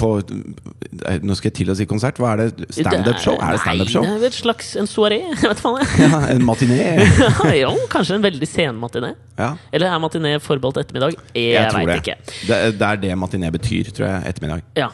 [0.00, 2.20] på eh, Nå skal jeg til å si konsert.
[2.20, 2.70] Hva er det?
[2.78, 3.36] Standup-show?
[3.38, 4.06] Er det standup-show?
[4.06, 5.20] Nei, det er et slags en soaré.
[6.00, 6.78] Ja, en matiné?
[7.62, 9.12] jo, kanskje en veldig sen matiné.
[9.38, 11.18] Ja, Eller er matiné forbeholdt ettermiddag?
[11.34, 12.16] Jeg, jeg veit ikke.
[12.48, 14.32] Det, det er det matiné betyr, tror jeg.
[14.32, 14.64] Ettermiddag.
[14.78, 14.90] Ja.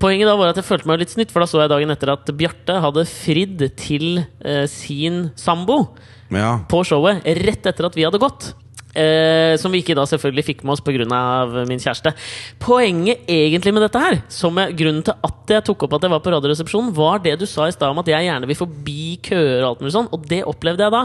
[0.00, 2.12] Poenget da var at jeg følte meg litt snytt, for da så jeg dagen etter
[2.14, 5.90] at Bjarte hadde fridd til eh, sin sambo
[6.32, 6.60] Ja.
[6.70, 8.52] på showet rett etter at vi hadde gått.
[8.90, 11.04] Eh, som vi ikke da selvfølgelig fikk med oss pga.
[11.68, 12.10] min kjæreste.
[12.58, 16.10] Poenget egentlig med dette her, som jeg, grunnen til at jeg tok opp at jeg
[16.10, 19.18] var på Radioresepsjonen, var det du sa i stad om at jeg gjerne vil forbi
[19.22, 21.04] køer og alt mulig sånn, og det opplevde jeg da.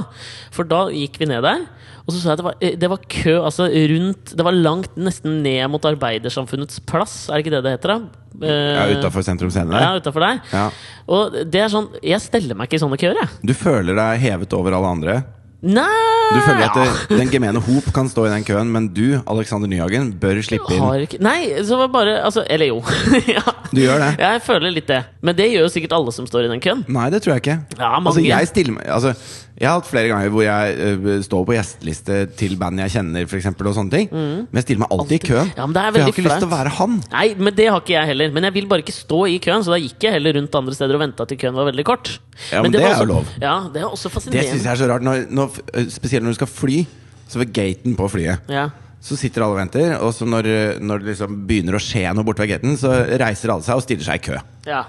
[0.55, 1.61] For da gikk vi ned der,
[2.05, 4.53] og så sa jeg at det var, eh, det var kø altså rundt Det var
[4.53, 7.93] langt nesten ned mot Arbeidersamfunnets plass, er det ikke det det heter?
[7.93, 8.45] da?
[8.45, 9.81] Eh, Ja, Utafor Sentrum Scene der?
[9.81, 10.41] Ja, utenfor der.
[10.51, 10.65] Ja.
[11.07, 13.29] Og det er sånn Jeg steller meg ikke i sånne køer, jeg.
[13.45, 15.23] Du føler deg hevet over alle andre?
[15.65, 15.89] Nei!
[16.35, 19.69] Du føler at det, den gemene hop kan stå i den køen, men du, Alexander
[19.69, 21.17] Nyhagen, bør slippe inn.
[21.25, 22.81] Nei, så var bare altså, Eller jo.
[23.35, 23.43] ja.
[23.71, 24.11] Du gjør det?
[24.21, 25.01] Jeg føler litt det.
[25.25, 26.85] Men det gjør jo sikkert alle som står i den køen.
[26.91, 27.57] Nei, det tror jeg ikke.
[27.79, 29.13] Ja, altså, jeg, stiller, altså,
[29.55, 33.27] jeg har hatt flere ganger hvor jeg uh, står på gjesteliste til band jeg kjenner,
[33.29, 34.09] for eksempel, og sånne ting.
[34.13, 35.51] Men jeg stiller meg alltid i køen.
[35.51, 35.57] Mm.
[35.57, 36.97] Ja, men det for jeg har ikke ikke lyst til å være han.
[37.15, 38.35] Nei, men det har ikke jeg heller.
[38.35, 40.77] Men jeg vil bare ikke stå i køen, så da gikk jeg heller rundt andre
[40.77, 42.15] steder og venta til køen var veldig kort.
[42.51, 43.29] Ja, men det det, er jo lov.
[43.39, 45.54] Ja, det er også Det syns jeg er så rart, når, når,
[45.93, 46.79] spesielt når du skal fly.
[47.27, 48.67] Så ved gaten på flyet Ja.
[49.01, 52.03] så sitter alle og venter, og så når, øh, når det liksom begynner å skje
[52.13, 54.37] noe borte ved gaten, så reiser alle seg og stiller seg i kø.
[54.69, 54.83] ja.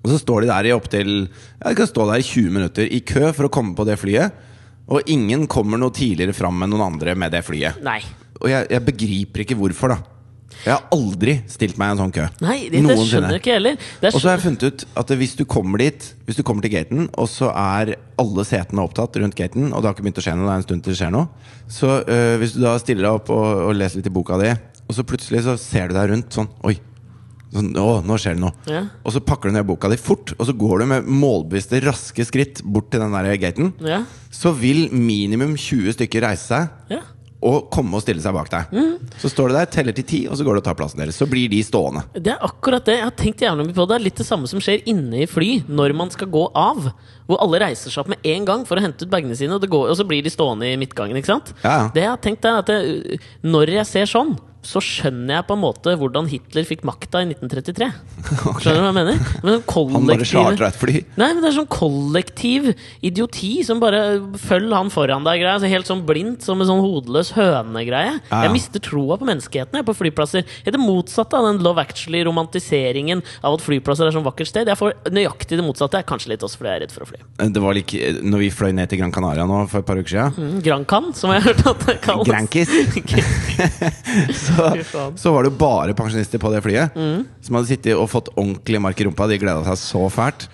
[0.00, 2.86] Og så står de der i opptil ja, De kan stå der i 20 minutter
[2.88, 4.32] i kø for å komme på det flyet.
[4.88, 7.82] Og ingen kommer noe tidligere fram enn noen andre med det flyet.
[7.84, 7.98] Nei.
[8.40, 9.98] Og jeg, jeg begriper ikke hvorfor, da.
[10.64, 12.26] Jeg har aldri stilt meg i en sånn kø.
[12.44, 13.78] Nei, det, det skjønner jeg ikke heller.
[14.00, 16.42] Det er Og så har jeg funnet ut at hvis du kommer dit Hvis du
[16.46, 20.04] kommer til gaten, og så er alle setene opptatt rundt gaten, og det har ikke
[20.04, 21.30] begynt å skje noe, det er en stund til det skjer noe,
[21.70, 24.52] så øh, hvis du da stiller deg opp og, og leser litt i boka di,
[24.84, 26.76] og så plutselig så ser du deg rundt sånn Oi.
[27.50, 28.54] Sånn, å, nå skjer det noe.
[28.70, 28.84] Ja.
[29.02, 32.26] Og så pakker du ned boka di fort, og så går du med målbevisste, raske
[32.28, 33.72] skritt bort til den der gaten.
[33.82, 34.04] Ja.
[34.30, 37.00] Så vil minimum 20 stykker reise seg ja.
[37.40, 38.74] Og komme og stille seg bak deg.
[39.20, 41.16] Så står du der, teller til ti, og så går du og tar plassen deres.
[41.16, 42.02] Så blir de stående.
[42.12, 42.98] Det er akkurat det.
[42.98, 43.94] Jeg har tenkt jævlig mye på det.
[43.94, 46.90] Det er litt det samme som skjer inne i fly når man skal gå av.
[47.30, 49.64] Hvor alle reiser seg opp med en gang for å hente ut bagene sine, og,
[49.64, 51.16] det går, og så blir de stående i midtgangen.
[51.16, 51.54] ikke sant?
[51.64, 51.88] Ja, ja.
[51.94, 55.54] Det jeg har tenkt er at det, Når jeg ser sånn, så skjønner jeg på
[55.56, 57.86] en måte hvordan Hitler fikk makta i 1933.
[58.60, 59.20] Skjønner du hva jeg mener?
[59.40, 60.94] Men sånn Han bare kollektiv- chartra et fly.
[61.16, 62.68] Nei, men det er sånn kollektiv
[63.06, 64.02] idioti som bare
[64.42, 65.40] følger han foran deg.
[65.40, 65.56] Greia.
[65.62, 68.12] Så helt sånn blindt, som en sånn hodeløs høne-greie.
[68.18, 68.42] Ja, ja.
[68.44, 70.44] Jeg mister troa på menneskeheten jeg, på flyplasser.
[70.44, 74.68] Det er det motsatte av den Love Actually-romantiseringen av at flyplasser er sånn vakkert sted.
[74.68, 76.04] Jeg får nøyaktig det motsatte.
[76.10, 77.22] Kanskje litt også fordi jeg er redd for å fly.
[77.56, 80.12] Det var like, når vi fløy ned til Gran Canaria nå for et par uker
[80.12, 82.28] siden, Mm, Gran Can, som jeg har hørt at det kalles.
[82.28, 82.70] Grankis,
[84.90, 86.96] så, så var det jo bare pensjonister på det flyet.
[86.96, 87.24] Mm.
[87.44, 89.28] Som hadde sittet og fått ordentlig mark i rumpa.
[89.30, 90.48] De gleda seg så fælt.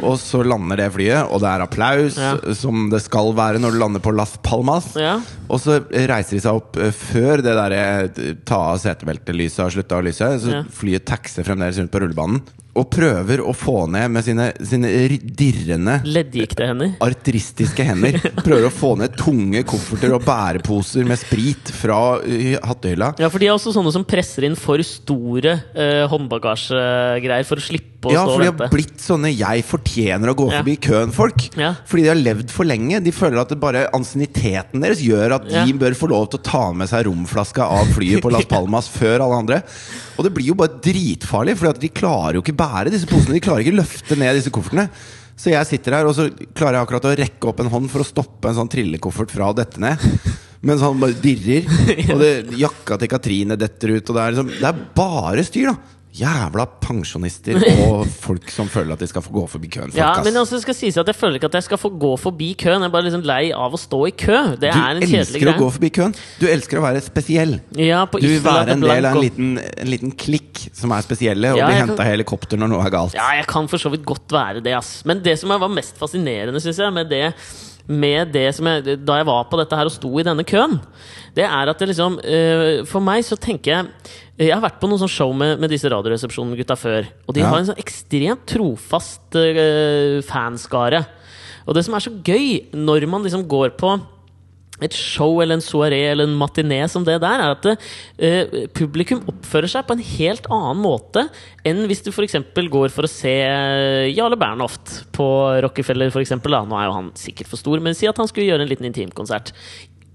[0.00, 2.30] Og så lander det flyet, og det er applaus, Ja.
[2.56, 4.94] som det skal være når du lander på Las Palmas.
[4.96, 5.18] Ja.
[5.50, 9.74] Og så reiser de seg opp eh, før det der eh, ta av setebeltelyset har
[9.74, 10.30] slutta å lyse.
[10.40, 12.40] Så flyet taxer fremdeles rundt på rullebanen.
[12.78, 14.86] Og prøver å få ned med sine, sine
[15.18, 16.92] dirrende Leddgikte hender.
[17.02, 18.14] artristiske hender.
[18.46, 23.14] Prøver å få ned tunge kofferter og bæreposer med sprit fra uh, hattehylla.
[23.18, 27.64] Ja, for de er også sånne som presser inn for store eh, håndbagasjegreier for å
[27.64, 28.70] slippe å Ja, stå for de har vente.
[28.72, 30.62] blitt sånne 'jeg fortjener å gå Ja.
[30.62, 31.50] forbi køen'-folk.
[31.58, 31.74] Ja.
[31.84, 33.02] Fordi de har levd for lenge.
[33.04, 36.42] De føler at det bare ansienniteten deres gjør at de bør få lov til å
[36.42, 39.62] ta med seg romflaska av flyet på Las Palmas før alle andre.
[40.18, 43.38] Og det blir jo bare dritfarlig, for de klarer jo ikke bære disse posene.
[43.38, 44.86] De klarer ikke løfte ned disse koffertene.
[45.40, 48.04] Så jeg sitter her, og så klarer jeg akkurat å rekke opp en hånd for
[48.04, 50.02] å stoppe en sånn trillekoffert fra å dette ned.
[50.68, 51.64] Mens han bare dirrer,
[52.12, 54.04] og det, jakka til Katrine detter ut.
[54.04, 55.99] Og det er, liksom, det er bare styr, da!
[56.16, 57.54] Jævla pensjonister
[57.86, 59.92] og folk som føler at de skal få gå forbi køen.
[59.92, 62.10] Folk, Ja, men det skal sies at jeg føler ikke at jeg skal få gå
[62.18, 62.82] forbi køen.
[62.82, 64.40] Jeg er bare liksom lei av å stå i kø.
[64.58, 66.16] Det du er en kjedelig elsker å gå forbi køen.
[66.42, 67.56] Du elsker å være spesiell.
[67.78, 71.06] Ja, på Du vil være en del av en liten, en liten klikk som er
[71.06, 73.14] spesielle, og Ja, bli henta i helikopter når noe er galt.
[73.18, 75.00] Ja, jeg kan for så vidt godt være det, ass.
[75.08, 77.28] Men det som var mest fascinerende, syns jeg, med det,
[77.90, 80.76] med det som jeg, da jeg var på dette her og sto i denne køen,
[81.34, 83.88] det er at det liksom uh, For meg så tenker jeg
[84.46, 87.06] Jeg har vært på noen sånn show med, med disse Radioresepsjonen-gutta før.
[87.28, 87.50] Og de Ja.
[87.50, 91.02] har en sånn ekstremt trofast uh, fanskare.
[91.66, 93.92] Og det som er så gøy når man liksom går på
[94.84, 99.22] et show eller en soaré eller en matiné som det der, er at eh, publikum
[99.30, 101.26] oppfører seg på en helt annen måte
[101.66, 102.38] enn hvis du f.eks.
[102.72, 105.26] går for å se eh, Jarle Bernhoft på
[105.64, 106.56] Rockefeller, eksempel.
[106.68, 108.88] Nå er jo han sikkert for stor, men si at han skulle gjøre en liten
[108.88, 109.52] intimkonsert.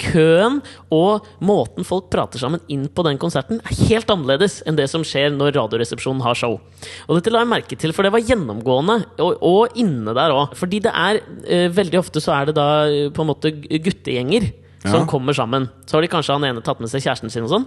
[0.01, 0.57] Køen
[0.91, 5.05] og måten folk prater sammen inn på den konserten, er helt annerledes enn det som
[5.07, 6.57] skjer når Radioresepsjonen har show.
[7.07, 10.55] Og dette la jeg merke til, for det var gjennomgående, og, og inne der òg.
[10.59, 13.79] Fordi det er eh, veldig ofte så er det da eh, på en måte gu-
[13.87, 14.51] guttegjenger
[14.85, 15.05] som Ja.
[15.09, 15.69] kommer sammen.
[15.89, 17.63] Så har de kanskje han ene tatt med seg kjæresten sin og sånn.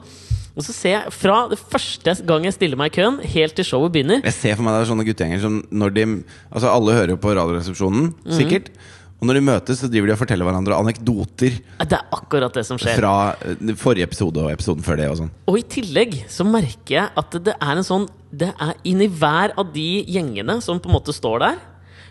[0.59, 3.67] Og så ser jeg fra det første gang jeg stiller meg i køen, helt til
[3.67, 6.05] showet begynner Jeg ser for meg det er sånne guttegjenger som når de
[6.53, 8.37] Altså Alle hører på Radioresepsjonen, Mhm.
[8.38, 8.71] sikkert.
[9.18, 12.62] Og når de møtes, så driver de og forteller hverandre anekdoter Det er akkurat det
[12.68, 12.94] som skjer.
[13.00, 15.09] fra eh, forrige episode og episoden før det.
[15.11, 18.78] og sånn Og i tillegg så merker jeg at det er en sånn Det er
[18.87, 21.59] inni hver av de gjengene som på en måte står der,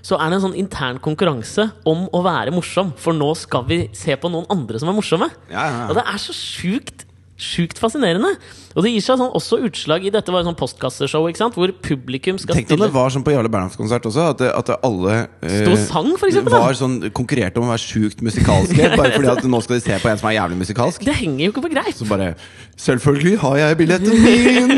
[0.04, 2.92] så er det en sånn intern konkurranse om å være morsom.
[3.02, 5.28] For nå skal vi se på noen andre som er morsomme.
[5.50, 5.88] Ja, ja, ja.
[5.90, 7.07] Og det er så sjukt
[7.38, 8.32] Sjukt fascinerende.
[8.74, 11.54] Og det gir seg sånn også utslag i Dette var sånn postkasseshow ikke sant?
[11.58, 14.50] hvor publikum skal Tenk deg om det var sånn på Jarle Bernhoft-konsert også, at, det,
[14.58, 16.64] at det alle eh, Stå sang, for eksempel, da.
[16.66, 18.90] var sånn konkurrerte om å være sjukt musikalske.
[19.00, 21.06] bare fordi at nå skal de se på en som er jævlig musikalsk.
[21.06, 21.94] Det henger jo ikke på greip!
[21.98, 22.34] Så bare
[22.78, 24.70] Selvfølgelig har jeg billetten min!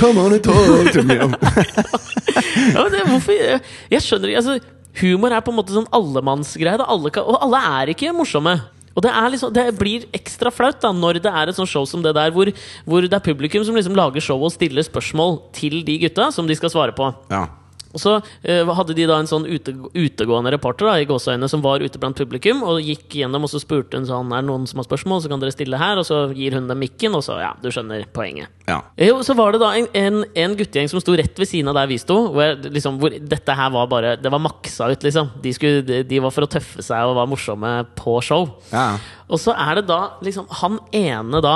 [0.00, 1.14] Come on and talk to me
[2.74, 4.58] Ja, det, hvorfor Jeg skjønner ikke altså,
[5.00, 6.78] Humor er på en måte sånn allemannsgreie.
[6.78, 8.58] Alle og alle er ikke morsomme.
[8.94, 12.02] Og det, liksom, det blir ekstra flaut da når det er et sånt show som
[12.04, 12.50] det der, hvor,
[12.86, 16.46] hvor det er publikum som liksom lager show og stiller spørsmål til de gutta som
[16.46, 17.10] de skal svare på.
[17.32, 17.48] Ja.
[17.94, 21.62] Og så eh, hadde de da en sånn ute, utegående reporter da, i gåseøyne som
[21.64, 24.66] var ute blant publikum, og gikk gjennom og så spurte hun sånn Er det noen
[24.66, 26.00] som har spørsmål, så kan dere stille her.
[26.02, 28.50] Og så gir hun dem mikken, og så Ja, du skjønner poenget.
[28.66, 28.80] ja.
[28.98, 31.78] Jo, så var det da en, en, en guttegjeng som sto rett ved siden av
[31.78, 32.16] der vi sto.
[32.34, 35.30] Hvor, liksom, hvor dette her var bare Det var maksa ut, liksom.
[35.42, 38.50] De, skulle, de, de var for å tøffe seg og var morsomme på show.
[38.72, 38.96] ja.
[39.24, 41.54] Og så er det da liksom han ene da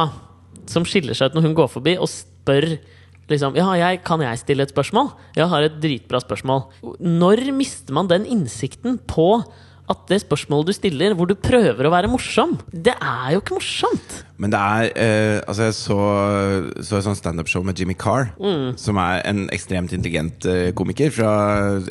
[0.72, 2.64] som skiller seg ut når hun går forbi, og spør
[3.28, 5.12] liksom Ja, jeg, kan jeg stille et spørsmål?
[5.36, 6.66] Jeg har et dritbra spørsmål.
[7.00, 9.44] Når mister man den innsikten på
[9.88, 13.56] at det spørsmålet du stiller, hvor du prøver å være morsom, det er jo ikke
[13.56, 14.24] morsomt!
[14.38, 15.96] Men det er eh, Altså, jeg så,
[16.86, 18.76] så et sånt standup-show med Jimmy Carr, Mm.
[18.78, 21.32] som er en ekstremt intelligent eh, komiker fra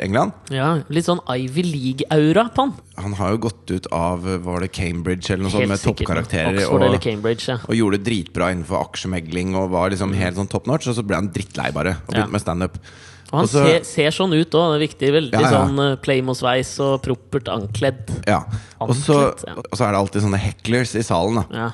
[0.04, 0.32] England.
[0.54, 2.76] Ja, Litt sånn Ivy League-aura på han.
[3.04, 6.06] Han har jo gått ut av Var det Cambridge eller noe sånt, med sikkert.
[6.08, 6.56] toppkarakterer.
[6.62, 7.58] Oxford eller Og, Cambridge, ja.
[7.68, 10.88] og gjorde det dritbra innenfor aksjemegling og var liksom helt sånn top notch.
[10.88, 12.22] Og så ble han drittlei, bare, og Ja.
[12.22, 12.80] begynte med standup.
[13.28, 15.10] Og han Også, ser, ser sånn ut òg, det viktig.
[15.18, 15.52] Veldig Ja, ja.
[15.58, 18.14] sånn Playmo-sveis og propert ankledd.
[18.30, 18.44] Ja.
[18.84, 19.58] Og så, ja.
[19.58, 21.66] er det alltid sånne hecklers i salen, da.
[21.66, 21.68] Ja.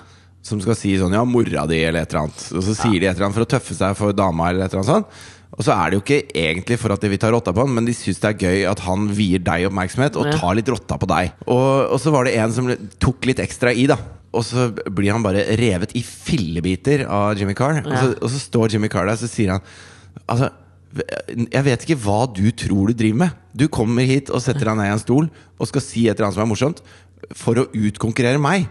[0.43, 2.47] Som skal si sånn Ja, mora di, eller et eller annet.
[2.57, 4.73] Og så sier de et eller annet for å tøffe seg for dama, eller et
[4.73, 5.21] eller annet sånt.
[5.53, 7.75] Og så er det jo ikke egentlig for at de vil ta rotta på han,
[7.75, 10.97] men de syns det er gøy at han vier deg oppmerksomhet og tar litt rotta
[10.97, 11.35] på deg.
[11.45, 13.99] Og, og så var det en som tok litt ekstra i, da.
[14.33, 17.83] Og så blir han bare revet i fillebiter av Jimmy Carr.
[17.85, 19.65] Og, så, og så står Jimmy Carr der, så sier han
[20.29, 20.47] Altså
[20.93, 23.41] jeg vet ikke hva du tror du driver med.
[23.57, 26.29] Du kommer hit og setter deg ned i en stol og skal si et eller
[26.29, 26.81] annet som er morsomt,
[27.37, 28.67] for å utkonkurrere meg.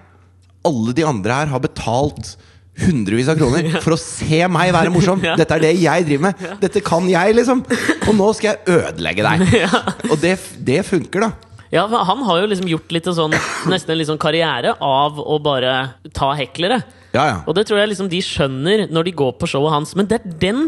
[0.67, 2.37] Alle de andre her har betalt
[2.83, 5.23] hundrevis av kroner for å se meg være morsom.
[5.41, 6.45] Dette er det jeg driver med.
[6.63, 7.65] Dette kan jeg, liksom.
[8.07, 9.73] Og nå skal jeg ødelegge deg.
[10.13, 11.33] Og det, det funker, da.
[11.73, 13.33] Ja, Han har jo liksom gjort litt sånn,
[13.73, 16.83] nesten en litt sånn karriere av å bare ta heklere.
[17.12, 17.38] Ja, ja.
[17.46, 19.94] Og det tror jeg liksom de skjønner når de går på showet hans.
[19.98, 20.62] Men det er den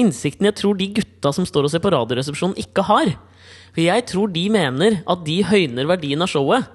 [0.00, 3.14] innsikten jeg tror de gutta som står og ser på Radioresepsjonen, ikke har.
[3.74, 6.68] For jeg tror de mener at de høyner verdien av showet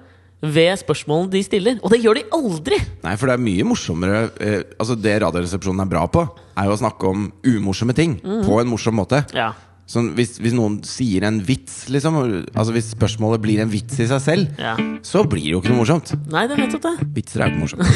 [0.46, 1.78] ved spørsmålene de stiller.
[1.82, 2.78] Og det gjør de aldri!
[3.02, 6.76] Nei, for det er mye morsommere eh, Altså Det Radioresepsjonen er bra på, er jo
[6.76, 9.24] å snakke om umorsomme ting på en morsom måte.
[9.36, 9.52] Ja.
[9.86, 14.06] Sånn, hvis, hvis noen sier en vits, liksom Altså hvis spørsmålet blir en vits i
[14.10, 14.74] seg selv, ja.
[15.06, 16.10] så blir det jo ikke noe morsomt.
[16.32, 16.94] Nei, det er nettopp det.
[17.14, 17.86] Vitser er ikke morsomt.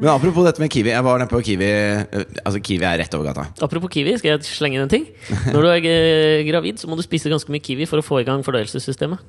[0.00, 0.88] Men apropos dette med Kiwi.
[0.94, 2.00] Jeg var nede på Kiwi eh,
[2.40, 3.44] Altså Kiwi er rett over gata.
[3.60, 5.04] Apropos kiwi, skal jeg slenge inn en ting?
[5.52, 8.22] Når du er eh, gravid, så må du spise ganske mye kiwi for å få
[8.22, 9.20] i gang fordøyelsessystemet.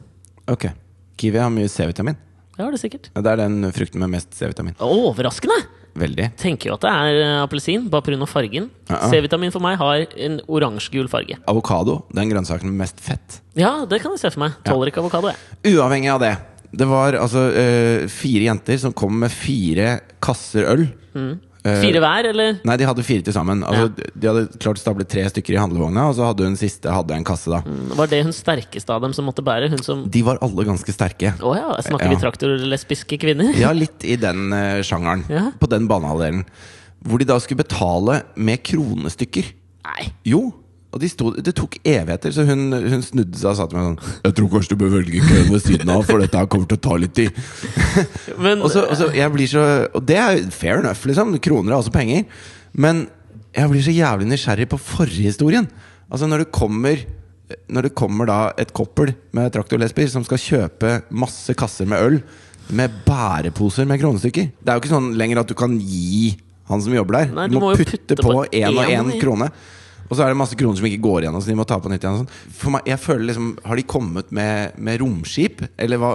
[0.48, 0.72] Ok
[1.20, 2.16] Kiwi har mye C-vitamin.
[2.58, 3.12] Ja, det er sikkert.
[3.16, 4.76] Det er den frukten med mest C-vitamin.
[4.84, 5.62] Overraskende!
[5.98, 6.30] Veldig.
[6.40, 8.26] Tenker jo at det er eh, appelsin, bare pga.
[8.26, 8.70] fargen.
[8.90, 9.10] Uh -uh.
[9.12, 11.38] C-vitamin for meg har en oransjegul farge.
[11.48, 12.06] Avokado.
[12.14, 13.42] Den grønnsaken med mest fett.
[13.56, 14.54] Ja, det kan jeg se for meg.
[14.64, 15.76] Tåler ikke avokado, jeg.
[15.76, 16.38] Uavhengig av det.
[16.72, 20.88] Det var altså uh, fire jenter som kom med fire kasser øl.
[21.16, 22.56] Eh, Fire hver, eller?
[22.66, 23.62] Nei, de hadde fire til sammen.
[23.68, 27.14] Altså, De hadde klart stablet tre stykker i handlevogna, og så hadde hun siste hadde
[27.14, 27.52] en kasse.
[27.54, 27.62] da
[28.00, 29.70] Var det hun sterkeste av dem som måtte bære?
[29.86, 31.36] Som De var alle ganske sterke.
[31.42, 32.16] Oh, ja, snakker Ja.
[32.16, 33.54] vi traktorlesbiske kvinner?
[33.60, 35.24] Ja, litt i den uh, sjangeren.
[35.30, 35.52] Ja.
[35.62, 36.46] På den banehalvdelen.
[37.06, 39.54] Hvor de da skulle betale med kronestykker.
[39.86, 40.10] Nei.
[40.26, 40.48] Jo!
[40.92, 43.86] Og de sto, det tok evigheter, så hun, hun snudde seg og sa til meg
[43.88, 46.68] sånn Jeg tror kanskje du bør velge køen ved siden av, for dette her kommer
[46.68, 47.40] til å ta litt tid.
[48.44, 51.32] Men Og, så, og, så, jeg blir så, og det er fair enough, liksom.
[51.44, 52.28] Kroner er også penger.
[52.76, 53.06] Men
[53.56, 55.72] jeg blir så jævlig nysgjerrig på forhistorien.
[56.12, 57.00] Altså når det kommer
[57.72, 62.22] Når det kommer da et koppel med traktorlesber som skal kjøpe masse kasser med øl
[62.72, 64.52] med bæreposer med kronestykker.
[64.56, 66.38] Det er jo ikke sånn lenger at du kan gi
[66.72, 67.32] han som jobber der.
[67.36, 69.50] Nei, du, du må putte, putte på én og en én krone.
[70.12, 71.88] Og så er det masse kroner som ikke går igjen, så de må ta på
[71.88, 72.18] nytt igjen.
[72.26, 72.54] Sånn.
[72.60, 75.64] For meg, jeg føler liksom Har de kommet med, med romskip?
[75.80, 76.10] Eller hva,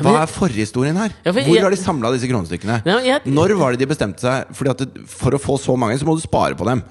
[0.00, 1.12] hva er forhistorien her?
[1.26, 2.80] Ja, for Hvor jeg- har de samla disse kronestykkene?
[2.88, 4.48] Ja, jeg- Når var det de bestemte seg?
[4.56, 6.82] Fordi at det, For å få så mange, så må du spare på dem.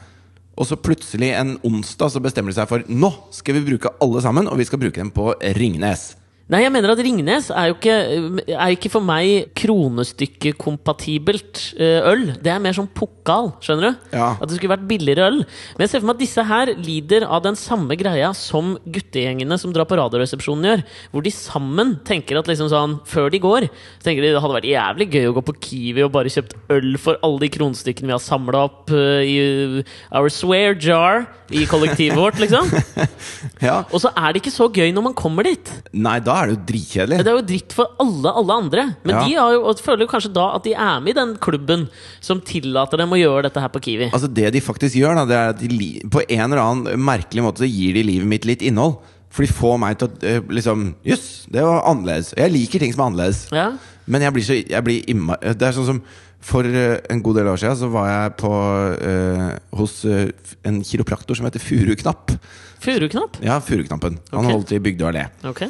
[0.55, 4.21] Og så plutselig en onsdag så bestemmer de seg for Nå skal vi bruke alle
[4.21, 6.13] sammen, og vi skal bruke dem på Ringnes.
[6.51, 7.93] Nei, jeg mener at Ringnes er jo ikke,
[8.51, 12.35] er ikke for meg kronestykkekompatibelt eh, øl.
[12.43, 13.93] Det er mer sånn pokal, skjønner du?
[14.11, 14.35] Ja.
[14.35, 15.39] At det skulle vært billigere øl.
[15.47, 19.55] Men jeg ser for meg at disse her lider av den samme greia som guttegjengene
[19.61, 20.83] som drar på Radioresepsjonen gjør.
[21.13, 24.57] Hvor de sammen tenker at liksom sånn, før de går, så tenker de det hadde
[24.59, 28.11] vært jævlig gøy å gå på Kiwi og bare kjøpt øl for alle de kronestykkene
[28.11, 29.39] vi har samla opp eh, i
[30.11, 32.67] our swear jar i kollektivet vårt, liksom.
[33.63, 33.83] Ja.
[33.93, 35.69] Og så er det ikke så gøy når man kommer dit.
[35.95, 37.17] Nei, da er det jo dritkjedelig.
[37.23, 38.85] Det er jo dritt for alle, alle andre.
[39.03, 39.23] Men Ja.
[39.25, 41.87] de har jo, og føler jo kanskje da at de er med i den klubben
[42.21, 44.11] som tillater dem å gjøre dette her på Kiwi.
[44.11, 47.43] Altså Det de faktisk gjør, da Det er at de på en eller annen merkelig
[47.43, 48.97] måte så gir de livet mitt litt innhold.
[49.33, 52.33] For de får meg til å eh, liksom Jøss, det var annerledes.
[52.37, 53.47] Jeg liker ting som er annerledes.
[53.51, 53.71] Ja,
[54.05, 56.01] Men jeg blir så jeg blir imma Det er sånn som
[56.43, 58.51] For eh, en god del år siden så var jeg på
[58.99, 59.47] eh,
[59.79, 60.27] hos eh,
[60.67, 62.35] en kiropraktor som heter Furuknapp.
[62.83, 63.39] Furuknapp?
[63.41, 64.19] Ja, Furuknappen.
[64.33, 64.53] Han okay.
[64.57, 65.29] holdt i Bygdø allé.
[65.47, 65.63] Ok.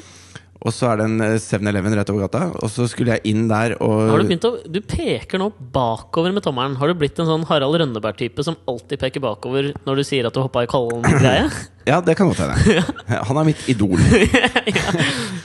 [0.64, 2.46] Og så er det en eh, 7-Eleven rett over gata.
[2.64, 6.36] Og så skulle jeg inn der og Har du begynt å Du peker nå bakover
[6.36, 6.78] med tommelen.
[6.80, 10.36] Har du blitt en sånn Harald Rønneberg-type som alltid peker bakover når du sier at
[10.36, 11.48] du hoppa i Kollen-greie?
[11.84, 12.80] Ja, det kan godt hende.
[13.28, 14.00] Han er mitt idol.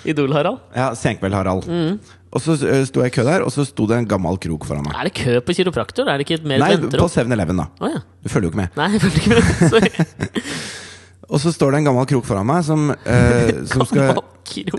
[0.06, 0.60] Idol-Harald?
[0.78, 1.66] Ja, Senkveld-Harald.
[1.66, 1.98] Mm.
[2.28, 4.68] Og så uh, sto jeg i kø der, og så sto det en gammel krok
[4.68, 4.94] foran meg.
[4.94, 6.06] Er det kø på kiropraktor?
[6.06, 7.66] Er det ikke mer Nei, på 7-Eleven, da.
[7.82, 8.04] Oh, ja.
[8.22, 8.78] Du følger jo ikke med.
[8.78, 10.86] Nei, jeg følger ikke med.
[11.28, 14.20] Og så står det en gammel krok foran meg som, eh, som skal.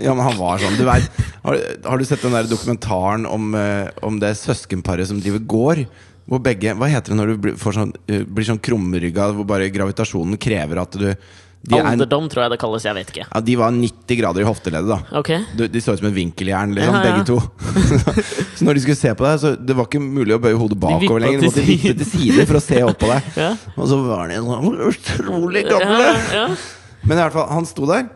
[0.02, 0.78] Ja, men han var sånn.
[0.80, 5.20] Du vet, har, har du sett den der dokumentaren om, eh, om det søskenparet som
[5.22, 5.84] driver gård?
[6.30, 9.46] Hvor begge Hva heter det når du blir, får sånn, eh, blir sånn krumrygga, hvor
[9.46, 11.08] bare gravitasjonen krever at du
[11.68, 12.84] Alderdom, tror jeg det kalles.
[12.88, 13.24] Jeg vet ikke.
[13.28, 15.18] ja, de var 90 grader i hofteleddet, da.
[15.20, 15.28] Ok.
[15.58, 17.10] De, de så ut som et vinkeljern, liksom, Ja, ja.
[17.10, 17.36] begge to.
[18.56, 20.78] så når de skulle se på deg, så det var ikke mulig å bøye hodet
[20.80, 21.42] bakover lenger.
[21.44, 23.28] De måtte vippe til side for å se opp på deg.
[23.44, 23.50] Ja.
[23.76, 26.48] Og så var de sånn utrolig gamle!
[27.04, 28.08] Men i hvert fall, han sto der,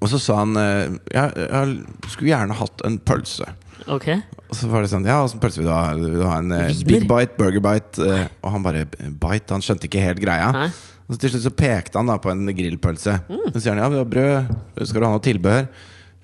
[0.00, 3.46] og så sa han eh, Jeg, jeg skulle gjerne hatt en pølse.
[3.88, 4.08] Ok.
[4.48, 5.92] Og så var det sånn Ja, åssen pølse vil du ha?
[5.96, 8.04] Vil du ha en eh, big bite, burger bite?
[8.04, 9.52] eh, og han bare Bite?
[9.54, 10.50] Han skjønte ikke helt greia.
[10.56, 10.68] Nei.
[11.08, 13.14] Og så til slutt så pekte han da på en grillpølse.
[13.32, 13.46] Mm.
[13.54, 14.50] Så sier han ja, vi har brød.
[14.84, 15.68] Skal du ha noe tilbehør?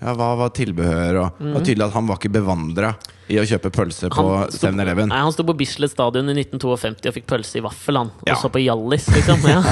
[0.05, 1.21] Ja, hva var tilbehør?
[1.23, 2.91] Og Det var tydelig at han var ikke bevandra
[3.29, 4.37] i å kjøpe pølse på Mm.
[4.45, 5.09] Han sto- 7-Eleven.
[5.09, 8.11] Nei, han sto på Bislett stadion i 1952 og fikk pølse i vaffel, han.
[8.27, 8.35] Ja.
[8.35, 9.41] Og så på Hjallis, liksom.
[9.55, 9.63] Ja.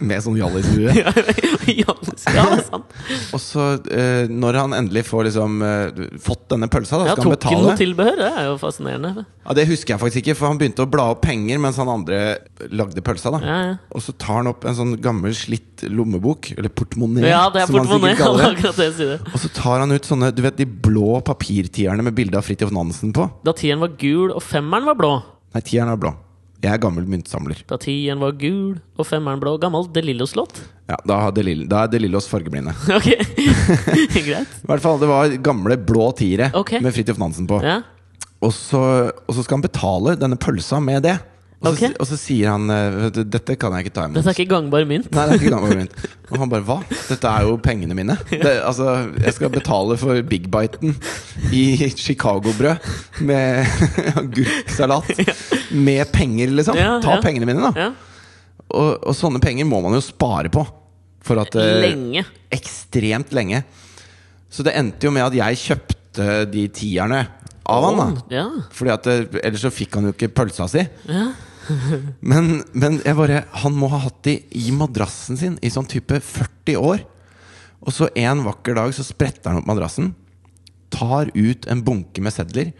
[0.00, 0.92] Med sånn Hjallis-lue.
[0.92, 2.24] Hjallis.
[2.34, 2.96] ja, det er sant.
[3.32, 7.30] Og så, eh, når han endelig får liksom eh, fått denne pølsa, da Ja, skal
[7.30, 8.16] han tok han noe tilbehør?
[8.22, 9.24] Det er jo fascinerende.
[9.42, 11.88] Ja, Det husker jeg faktisk ikke, for han begynte å bla opp penger mens han
[11.90, 12.20] andre
[12.70, 13.32] lagde pølsa.
[13.34, 13.76] da Ja, ja.
[13.94, 17.26] Og så tar han opp en sånn gammel, slitt lommebok, eller portemonee.
[17.28, 18.54] Ja, det er som han sikkert kaller
[19.00, 19.18] det.
[19.32, 22.70] Og så tar han ut sånne Du vet de blå papirtierne med bilde av Fridtjof
[22.74, 23.28] Nansen på?
[23.46, 25.12] Da tieren var gul og femmeren var blå.
[25.54, 26.12] Nei, tieren var blå.
[26.62, 27.58] Jeg er gammel myntsamler.
[27.66, 29.56] Da tieren var gul og femmeren blå.
[29.58, 30.60] Gammel De Lillos-låt.
[30.88, 32.70] Ja, Da, har De Lille- da er De Lillos fargeblinde.
[32.98, 33.08] Ok,
[34.28, 34.52] greit.
[34.62, 36.76] I hvert fall, Det var gamle blå tiere Ok.
[36.80, 37.58] med Fridtjof Nansen på.
[37.64, 37.80] Ja.
[38.42, 38.78] Og, så,
[39.26, 41.16] og så skal han betale denne pølsa med det.
[41.62, 44.16] Og så, og så sier han eh, Dette kan jeg ikke ta imot.
[44.18, 45.08] Dette er ikke gangbar mynt.
[45.14, 45.92] Nei, det er ikke gangbar mynt.
[46.32, 46.76] Og han bare Hva?
[46.90, 48.16] Dette er jo pengene mine.
[48.32, 48.88] Det, altså,
[49.22, 50.96] jeg skal betale for Big Biten
[51.54, 53.68] i Chicago-brød med
[54.22, 55.12] agurksalat.
[55.76, 56.78] Med penger, liksom.
[56.80, 57.20] Ja, Ta ja.
[57.22, 57.72] pengene mine, da.
[57.86, 57.90] Ja.
[58.72, 60.64] Og, og sånne penger må man jo spare på.
[61.22, 62.24] For at eh, Lenge.
[62.52, 63.62] Ekstremt lenge.
[64.52, 67.22] Så det endte jo med at jeg kjøpte de tierne
[67.72, 68.26] av han, da.
[68.34, 68.44] Ja.
[68.74, 70.82] Fordi at eh, Ellers så fikk han jo ikke pølsa si.
[71.06, 71.30] ja.
[72.32, 76.18] Men, men jeg bare Han må ha hatt de i madrassen sin i sånn type
[76.18, 77.04] 40 år.
[77.82, 80.12] Og så en vakker dag så spretter han opp madrassen,
[80.92, 82.70] tar ut en bunke med sedler,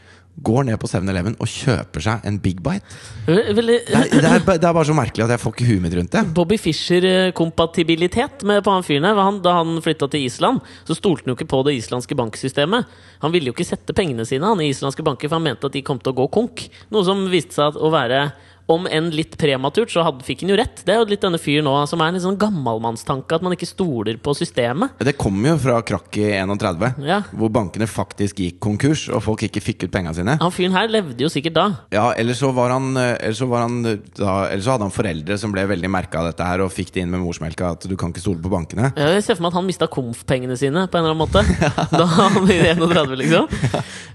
[0.43, 2.87] går ned på 7-Eleven og kjøper seg en Big Bite.
[3.27, 5.83] Veldig Det er, det, er, det er bare så merkelig at jeg får ikke huet
[5.85, 6.23] mitt rundt det.
[6.37, 9.21] Bobby Fischer-kompatibilitet på han fyren her.
[9.21, 12.97] Han, da han flytta til Island, så stolte han jo ikke på det islandske banksystemet.
[13.27, 15.77] Han ville jo ikke sette pengene sine han, i islandske banker, for han mente at
[15.77, 16.65] de kom til å gå konk.
[16.95, 18.31] Noe som viste seg å være
[18.75, 20.83] om enn litt prematurt, så hadde, fikk han jo rett.
[20.87, 23.55] Det er jo litt denne fyren nå som er en litt sånn gammalmannstanke, at man
[23.57, 24.97] ikke stoler på systemet.
[25.03, 27.21] Det kommer jo fra krakk i 31, Ja.
[27.37, 30.37] hvor bankene faktisk gikk konkurs, og folk ikke fikk ut pengene sine.
[30.41, 31.67] Han fyren her levde jo sikkert da.
[31.95, 35.39] Ja, eller så var han, eller så var han da, Eller så hadde han foreldre
[35.39, 37.97] som ble veldig merka av dette her, og fikk det inn med morsmelka at du
[37.97, 38.93] kan ikke stole på bankene.
[38.97, 41.43] Ja, Jeg ser for meg at han mista komf-pengene sine på en eller annen måte.
[41.93, 43.49] Da han ble 31, liksom.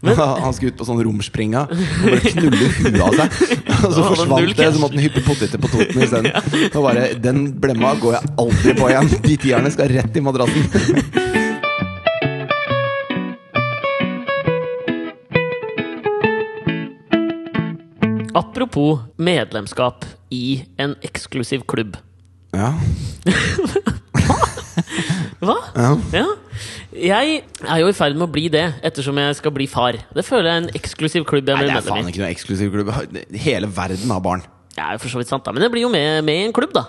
[0.02, 3.38] Men- han skulle ut på sånn romspringa og bare knulle huet av seg.
[3.86, 6.32] Og så forsvant det, er som måtte han hyppe poteter på Toten isteden.
[6.74, 6.82] ja.
[6.82, 9.08] bare Den blemma går jeg aldri på igjen.
[9.28, 10.64] De tierne skal rett i madrassen.
[18.38, 21.98] Apropos medlemskap i en eksklusiv klubb.
[22.54, 22.76] Ja.
[25.42, 25.58] Hva?
[25.74, 25.98] ja.
[26.14, 26.28] Ja.
[26.98, 29.98] Jeg er jo i ferd med å bli det, ettersom jeg skal bli far.
[30.16, 32.94] Det føler jeg er en eksklusiv klubb Nei, det er faen ikke noe eksklusiv klubb.
[33.48, 34.46] Hele verden har barn.
[34.78, 35.54] Er for så vidt sant, da.
[35.56, 36.86] Men jeg blir jo med, med i en klubb, da.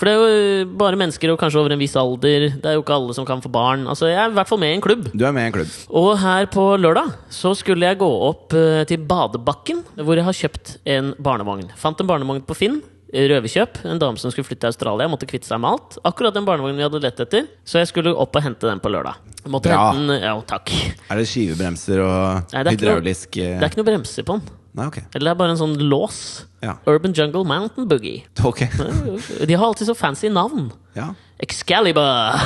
[0.00, 2.46] For det er jo bare mennesker og kanskje over en viss alder.
[2.56, 3.82] Det er jo ikke alle som kan få barn.
[3.90, 5.10] Altså, Jeg er i hvert fall med i en klubb.
[5.12, 5.74] Du er med i en klubb.
[6.00, 10.38] Og her på lørdag så skulle jeg gå opp eh, til Badebakken, hvor jeg har
[10.38, 11.68] kjøpt en barnevogn.
[11.76, 12.80] Fant en barnevogn på Finn.
[13.10, 13.80] Røverkjøp.
[13.90, 15.98] En dame som skulle flytte til Australia, måtte kvitte seg med alt.
[16.06, 17.48] Akkurat den barnevognen vi hadde lett etter.
[17.66, 19.18] Så jeg skulle opp og hente den på lørdag.
[19.50, 19.90] Måtte Bra.
[19.90, 20.70] hente den, ja, takk.
[21.10, 24.38] Er det skivebremser og Nei, det noe- hydraulisk eh, Det er ikke noe bremser på
[24.38, 24.56] den.
[24.78, 25.02] Nei, okay.
[25.16, 26.18] Eller det er bare en sånn lås.
[26.62, 26.76] Ja.
[26.86, 28.20] Urban Jungle Mountain Boogie.
[28.46, 28.68] Okay.
[29.48, 30.68] De har alltid så fancy navn.
[30.94, 31.08] Ja.
[31.42, 32.04] Excalibur!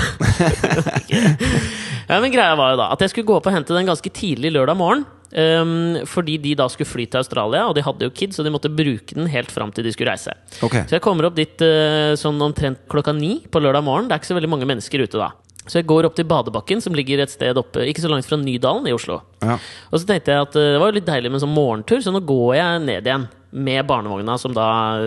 [2.09, 4.11] ja, men greia var jo da at jeg skulle gå opp og hente den ganske
[4.15, 5.05] tidlig lørdag morgen.
[5.39, 8.53] Ehm, fordi de da skulle fly til Australia, og de hadde jo kids, så de
[8.55, 10.35] måtte bruke den helt fram til de skulle reise.
[10.64, 10.87] Okay.
[10.89, 14.09] Så jeg kommer opp dit uh, sånn omtrent klokka ni på lørdag morgen.
[14.09, 15.32] Det er ikke så veldig mange mennesker ute da.
[15.64, 18.37] Så jeg går opp til Badebakken, som ligger et sted oppe ikke så langt fra
[18.37, 19.22] Nydalen i Oslo.
[19.41, 19.57] Ja.
[19.89, 22.05] Og så tenkte jeg at uh, det var jo litt deilig med en sånn morgentur,
[22.05, 24.65] så nå går jeg ned igjen med barnevogna som, da,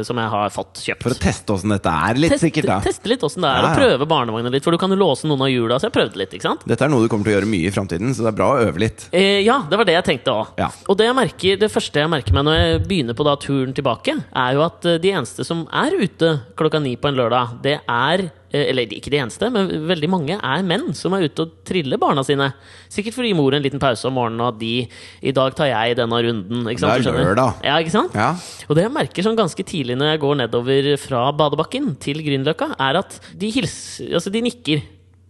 [0.08, 1.04] som jeg har fått kjøpt.
[1.04, 2.70] For å teste åssen dette er, litt Test, sikkert.
[2.70, 3.72] da teste litt åssen det er Ja, ja.
[3.74, 5.80] og prøve barnevogna litt, for du kan jo låse noen av hjula.
[5.82, 6.64] Så jeg prøvde litt, ikke sant?
[6.70, 8.48] Dette er noe du kommer til å gjøre mye i framtiden, så det er bra
[8.56, 9.08] å øve litt.
[9.12, 10.56] Eh, ja, det var det jeg tenkte òg.
[10.64, 10.72] Ja.
[10.88, 13.76] Og det, jeg merker, det første jeg merker meg når jeg begynner på da turen
[13.76, 17.58] tilbake, er jo at eh, de eneste som er ute klokka ni på en lørdag,
[17.68, 21.52] det er Eller ikke de eneste, men veldig mange er menn som er ute og
[21.68, 22.54] triller barna sine.
[22.90, 24.88] Sikkert for å gi mor en liten pause om morgenen, og de
[25.22, 26.64] I dag tar jeg denne runden.
[26.72, 27.04] Ikke sant?
[27.04, 27.60] Det er lørdag.
[27.68, 28.16] Ja, ikke sant?
[28.16, 28.30] Ja.
[28.70, 32.72] Og det jeg merker sånn ganske tidlig når jeg går nedover fra Badebakken til Grünerløkka,
[32.80, 34.82] er at de hilser Altså, de nikker.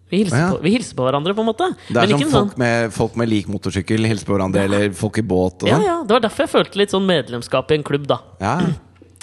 [0.09, 0.51] Vi hilser, Ja.
[0.53, 1.65] på, vi hilser på hverandre, på en måte.
[1.89, 4.93] Det er Men som sånn folk med, folk med lik motorsykkel hilser på hverandre, eller
[4.95, 5.84] folk i båt og ja, sånn.
[5.84, 8.20] ja, Det var derfor jeg følte litt sånn medlemskap i en klubb, da.
[8.39, 8.53] Ja.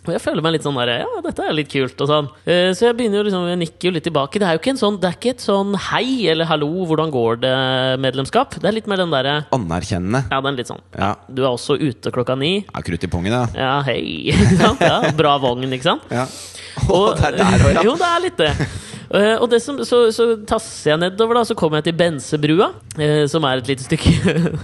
[0.04, 2.26] Og jeg føler meg litt sånn der, ja, dette er litt kult og sånn.
[2.44, 4.40] Eh, Så jeg begynner jo liksom, jeg nikker jo litt tilbake.
[4.42, 7.12] Det er jo ikke en sånn, det er ikke et sånn hei eller hallo, hvordan
[7.14, 8.58] går det-medlemskap.
[8.60, 10.24] Det er litt mer den derre Anerkjennende.
[10.28, 10.82] Ja, den litt sånn.
[10.98, 11.14] Ja.
[11.32, 12.52] Du er også ute klokka ni.
[12.68, 13.46] ja krutt i pungen, da.
[13.56, 14.00] Ja, hei.
[14.34, 14.84] Ikke sant?
[14.84, 16.04] Ja, bra vogn, ikke sant?
[16.12, 16.26] Ja.
[16.92, 17.84] Og, det er der òg, ja.
[17.88, 18.52] Jo, det er litt det.
[19.14, 22.70] Eh, og det som, så, så tasser jeg nedover, da, så kommer jeg til Bensebrua,
[22.98, 24.56] eh, som er et lite stykke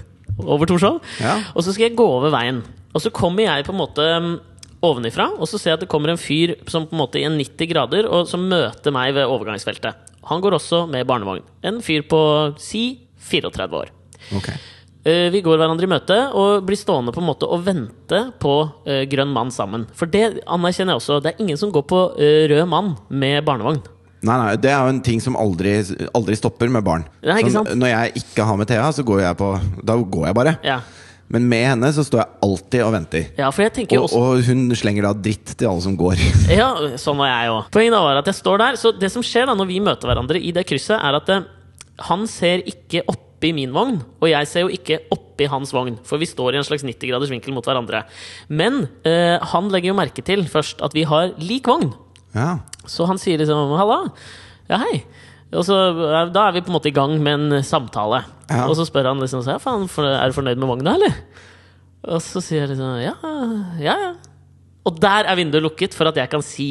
[0.43, 1.01] over Torshov.
[1.23, 1.37] Ja.
[1.55, 2.63] Og så skal jeg gå over veien.
[2.91, 4.33] Og så kommer jeg på en måte mm,
[4.83, 7.25] ovenifra, og så ser jeg at det kommer en fyr som på en måte i
[7.29, 9.95] en 90 grader, og som møter meg ved overgangsfeltet.
[10.31, 11.43] Han går også med barnevogn.
[11.65, 12.21] En fyr på
[12.61, 12.85] si
[13.31, 13.91] 34 år.
[14.37, 14.49] Ok.
[15.05, 18.55] Eh, Vi går hverandre i møte og blir stående på en måte og vente på
[18.87, 19.87] eh, grønn mann sammen.
[19.97, 21.21] For det anerkjenner jeg også.
[21.25, 23.81] Det er ingen som går på eh, rød mann med barnevogn.
[24.21, 25.79] Nei, nei, Det er jo en ting som aldri,
[26.13, 27.07] aldri stopper med barn.
[27.25, 27.81] Nei, ikke Sånn, sant?
[27.81, 29.49] når jeg ikke har med Thea, så går jeg på
[29.89, 30.53] Da går jeg bare.
[30.67, 30.81] Ja,
[31.31, 33.27] Men med henne så står jeg alltid og venter.
[33.39, 36.19] ja for jeg tenker Og, også og hun slenger da dritt til alle som går.
[36.61, 37.69] Ja, sånn var jeg òg.
[37.71, 38.79] Poenget var at jeg står der.
[38.81, 41.45] Så det som skjer da når vi møter hverandre i det krysset, er at eh,
[42.11, 45.95] han ser ikke oppi min vogn, og jeg ser jo ikke oppi hans vogn.
[46.05, 48.03] For vi står i en slags 90 graders vinkel mot hverandre.
[48.51, 51.93] Men eh, han legger jo merke til først at vi har lik vogn.
[52.35, 52.59] Ja.
[52.91, 54.11] Så han sier liksom 'halla'.
[54.69, 55.05] Ja, hei.
[55.55, 55.75] Og så,
[56.11, 58.25] er- Da er vi på en måte i gang med en samtale.
[58.51, 61.15] Og så spør han liksom så, ja, faen, Er du fornøyd med vogna, eller?
[62.11, 63.15] Og så sier jeg liksom ja,
[63.79, 64.13] ja, ja.
[64.89, 66.71] Og der er vinduet lukket for at jeg kan si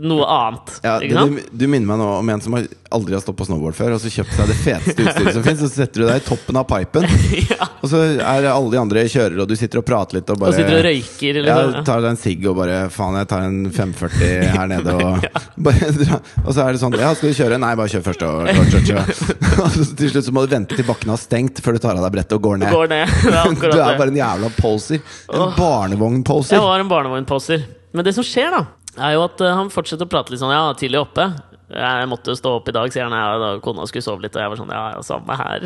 [0.00, 0.76] noe annet.
[0.86, 3.76] Ja, du, du minner meg nå om en som har aldri har stått på snowboard
[3.78, 6.20] før, og så kjøpt seg det feteste utstyret som fins, og så setter du deg
[6.20, 7.06] i toppen av pipen,
[7.52, 7.68] ja.
[7.78, 10.54] og så er alle de andre kjører, og du sitter og prater litt og bare
[10.54, 11.40] Og sitter og røyker.
[11.46, 11.86] ja, Liksom.
[11.86, 15.26] tar deg en sigg og bare Faen, jeg tar en 540 her nede og
[15.70, 16.20] bare.
[16.44, 17.60] Og så er det sånn Ja, skal du kjøre?
[17.62, 18.24] Nei, bare kjør først.
[18.26, 19.12] Og, kjør, kjør.
[19.62, 21.98] og, så til slutt så må du vente til bakken har stengt før du tar
[21.98, 22.74] av deg brettet og går ned.
[22.74, 23.18] Går ned.
[23.30, 25.02] Er Du er bare en jævla poser.
[25.30, 26.56] En barnevognposer.
[26.58, 27.68] Jeg var en barnevognposer.
[27.92, 28.60] Men det som skjer, da,
[28.98, 31.30] er jo at eh, han fortsetter å prate litt sånn Ja, tidlig oppe.
[31.70, 33.14] Jeg måtte stå opp i dag, sier han.
[33.14, 35.62] Ja, da kona skulle sove litt, og jeg var sånn Ja, ja, samme her.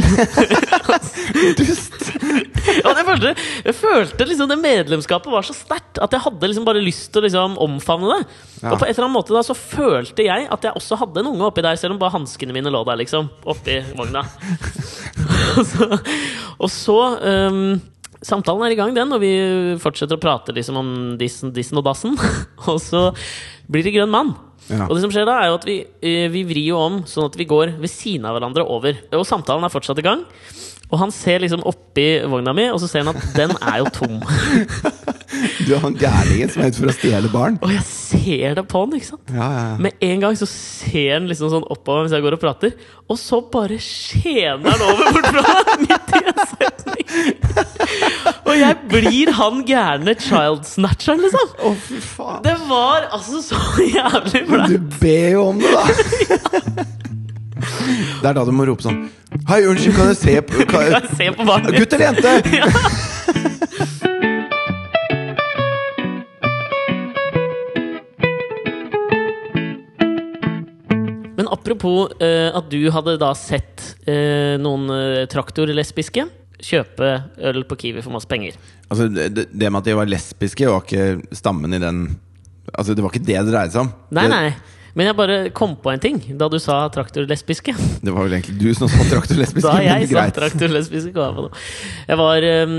[1.60, 1.96] Dust.
[2.64, 3.30] Ja, jeg, følte,
[3.68, 7.20] jeg følte liksom det medlemskapet var så sterkt at jeg hadde liksom bare lyst til
[7.20, 8.36] å liksom omfavne det.
[8.62, 8.72] Ja.
[8.72, 11.28] Og på et eller annet måte da så følte jeg at jeg også hadde en
[11.34, 13.28] unge oppi der, selv om bare hanskene mine lå der, liksom.
[13.52, 14.24] Oppi vogna.
[15.60, 15.90] og så,
[16.56, 17.76] og så ehm,
[18.24, 19.34] Samtalen er i gang, den, og vi
[19.82, 22.16] fortsetter å prate liksom om dissen, dissen og dassen.
[22.70, 23.10] og så
[23.70, 24.34] blir det grønn mann.
[24.70, 24.86] Ja.
[24.88, 27.28] Og det som skjer da, er jo at vi, eh, vi vrir jo om sånn
[27.28, 28.96] at vi går ved siden av hverandre over.
[29.12, 30.24] Og samtalen er fortsatt i gang.
[30.92, 33.92] Og han ser liksom oppi vogna mi, og så ser han at den er jo
[33.94, 34.20] tom.
[35.64, 37.56] Du er han gærningen som er ute for å stjele barn.
[37.64, 39.32] Og jeg ser det på han, ikke sant?
[39.32, 39.78] Ja, ja, ja.
[39.82, 42.76] Med en gang så ser han liksom sånn oppover mens jeg går og prater,
[43.10, 46.93] og så bare skjener han over bort fra meg midt i en!
[48.48, 51.54] Og jeg blir han gærne child snatcheren, liksom!
[51.58, 52.42] Å, fy faen.
[52.44, 54.68] Det var altså så jævlig flaut!
[54.70, 56.84] Du ber jo om det, da!
[57.64, 59.04] Det er da du må rope sånn
[59.48, 62.30] Hei, unnskyld, kan jeg se på kan jeg, Se på barnet Gutt eller jente?
[71.34, 76.24] Men apropos uh, at du hadde da sett uh, noen uh, traktorlesbiske
[76.64, 77.10] kjøpe
[77.50, 78.56] øl på Kiwi for masse penger.
[78.88, 82.06] Altså, det, det med at de var lesbiske, var ikke stammen i den
[82.74, 83.90] Altså, Det var ikke det det dreide seg om.
[84.16, 84.74] Nei, det, nei.
[84.94, 87.74] Men jeg bare kom på en ting da du sa traktorlesbiske.
[87.74, 89.66] det var vel egentlig du som sa traktorlesbiske.
[89.74, 91.26] Da jeg sa traktorlesbiske,
[92.08, 92.76] jeg var eh,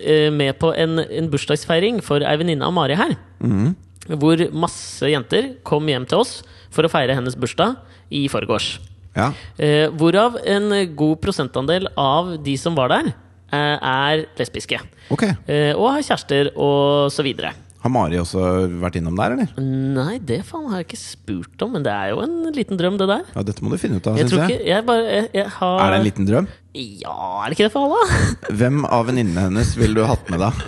[0.00, 3.14] eh, med på en, en bursdagsfeiring for ei venninne av Mari her.
[3.44, 3.76] Mm.
[4.16, 6.38] Hvor masse jenter kom hjem til oss
[6.72, 7.76] for å feire hennes bursdag
[8.16, 8.78] i forgårs.
[9.18, 9.32] Ja.
[9.58, 13.12] Uh, hvorav en god prosentandel av de som var der,
[13.56, 14.78] er lesbiske.
[15.14, 15.22] Ok.
[15.48, 17.52] Eh, og har kjærester og så videre.
[17.78, 18.40] Har Mari også
[18.82, 19.46] vært innom der, eller?
[19.62, 22.96] Nei, det faen har jeg ikke spurt om, men det er jo en liten drøm,
[22.98, 23.22] det der.
[23.36, 24.50] Ja, Dette må du finne ut av, Jeg syns jeg.
[24.58, 26.46] ikke Jeg bare jeg, jeg har Er det en liten drøm?
[26.74, 28.02] Ja, er det ikke det for alle?
[28.58, 30.50] Hvem av venninnene hennes ville du hatt med da?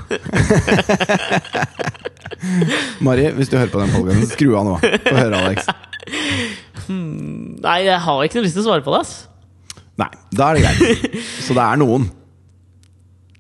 [3.04, 4.74] Mari, hvis du hører på den podkasten, skru av nå.
[4.80, 5.58] Få høre, Alex.
[6.90, 9.14] Nei, jeg har ikke noe lyst til å svare på det, ass.
[10.00, 10.80] Nei, da er det greit.
[11.42, 12.04] Så det er noen.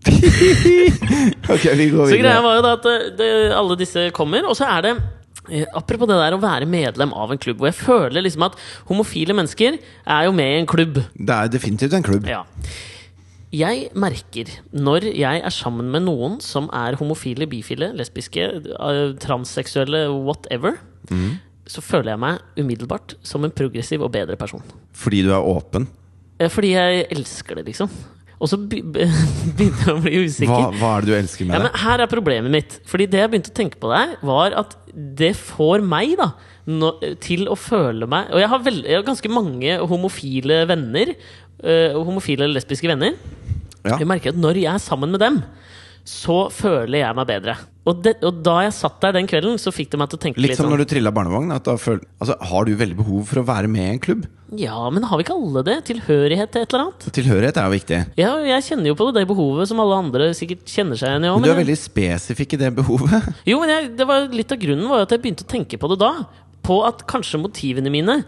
[1.54, 4.56] ok, vi går Så greia var jo da at det, det, alle disse kommer, og
[4.56, 4.92] så er det
[5.50, 8.56] eh, Apropos det der å være medlem av en klubb, hvor jeg føler liksom at
[8.88, 11.02] homofile mennesker er jo med i en klubb.
[11.12, 12.30] Det er definitivt en klubb.
[12.30, 12.46] Ja.
[13.50, 20.06] Jeg merker når jeg er sammen med noen som er homofile, bifile, lesbiske, eh, transseksuelle,
[20.24, 20.78] whatever,
[21.70, 24.62] så føler jeg meg umiddelbart som en progressiv og bedre person.
[24.96, 25.88] Fordi du er åpen.
[26.40, 27.90] Eh, Fordi jeg elsker det, liksom.
[28.40, 29.04] Og så be- be-
[29.58, 30.54] begynte jeg å bli usikker.
[30.54, 31.70] Hva, hva er det du elsker med Ja, det?
[31.74, 32.78] men Her er problemet mitt.
[32.88, 34.76] Fordi det jeg begynte å tenke på der, var at
[35.20, 36.30] det får meg da
[36.72, 41.12] no, til å føle meg Og jeg har, veld, jeg har ganske mange homofile venner.
[41.62, 43.14] øh, homofile eller lesbiske venner.
[43.84, 43.96] Ja.
[44.00, 45.42] Jeg merker at når jeg er sammen med dem,
[46.04, 47.54] så føler jeg meg bedre.
[47.88, 50.22] Og, det, og da jeg satt der den kvelden, så fikk det meg til å
[50.24, 51.52] tenke Litt litt som sånn når du trilla barnevogn.
[51.56, 54.26] Altså, har du veldig behov for å være med i en klubb?
[54.58, 55.76] Ja, men har vi ikke alle det?
[55.86, 57.04] Tilhørighet til et eller annet?
[57.14, 57.98] Tilhørighet er jo viktig.
[58.18, 61.32] Ja, jeg kjenner jo på det behovet som alle andre sikkert kjenner seg igjen i.
[61.36, 63.28] Men du er veldig spesifikk i det behovet.
[63.50, 65.90] Jo, men jeg, det var litt av grunnen var at jeg begynte å tenke på
[65.92, 66.10] det da.
[66.66, 68.18] På at kanskje motivene mine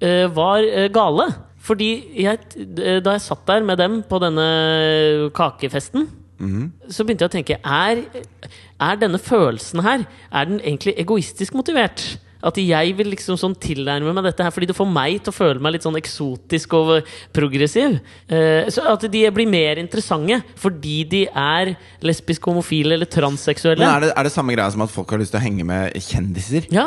[0.00, 1.28] eh, var eh, gale.
[1.68, 1.90] Fordi
[2.24, 4.48] jeg, eh, da jeg satt der med dem på denne
[5.36, 6.08] kakefesten,
[6.38, 8.04] så begynte jeg å tenke er,
[8.78, 12.04] er denne følelsen her Er den egentlig egoistisk motivert?
[12.44, 15.36] At jeg vil liksom sånn tilnærme meg dette her fordi det får meg til å
[15.36, 16.92] føle meg litt sånn eksotisk og
[17.34, 17.98] progressiv.
[18.30, 21.74] Eh, så at de blir mer interessante fordi de er
[22.04, 23.82] lesbiske, homofile eller transseksuelle.
[23.82, 25.66] Men er det, er det samme greia som at folk har lyst til å henge
[25.66, 26.70] med kjendiser?
[26.74, 26.86] Ja!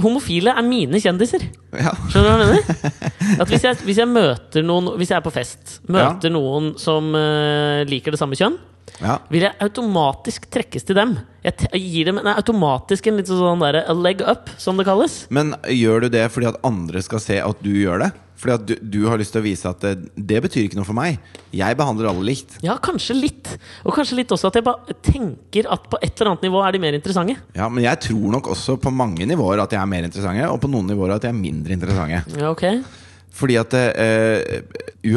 [0.00, 1.42] Homofile er mine kjendiser.
[1.76, 1.92] Ja.
[2.08, 3.08] Skjønner du hva jeg mener?
[3.42, 7.12] At hvis jeg, hvis jeg møter noen Hvis jeg er på fest, møter noen som
[7.12, 8.56] uh, liker det samme kjønn,
[9.00, 9.18] ja.
[9.32, 11.16] vil jeg automatisk trekkes til dem.
[11.44, 15.20] Jeg, gir dem nei, automatisk en litt sånn der, a leg up, som det kalles.
[15.34, 18.14] Men gjør du det fordi at andre skal se at du gjør det?
[18.38, 20.86] Fordi at du, du har lyst til å vise at det, det betyr ikke noe
[20.86, 21.18] for meg.
[21.50, 22.58] Jeg behandler alle likt.
[22.62, 23.50] Ja, kanskje litt.
[23.82, 26.76] Og kanskje litt også at jeg bare tenker at på et eller annet nivå er
[26.76, 27.34] de mer interessante.
[27.58, 30.62] Ja, Men jeg tror nok også på mange nivåer at jeg er mer interessante, og
[30.62, 32.22] på noen nivåer at jeg er mindre interessante.
[32.38, 32.66] Ja, ok
[33.38, 34.38] Fordi at uh,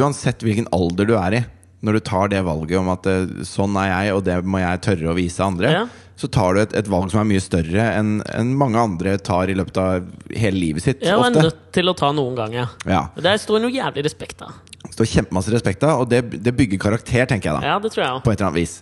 [0.00, 1.44] uansett hvilken alder du er i,
[1.82, 4.82] når du tar det valget om at eh, sånn er jeg, og det må jeg
[4.86, 5.82] tørre å vise andre, Ja.
[6.16, 9.50] så tar du et, et valg som er mye større enn en mange andre tar
[9.50, 11.02] i løpet av hele livet sitt.
[11.02, 12.70] Ja, og er nødt til å ta noen ganger.
[12.86, 13.08] ja.
[13.18, 14.54] Det står noe jævlig respekt av.
[14.82, 17.66] Det står kjempemasse respekt av, og det, det bygger karakter, tenker jeg da.
[17.74, 18.24] Ja, det tror jeg også.
[18.26, 18.78] På et eller annet vis.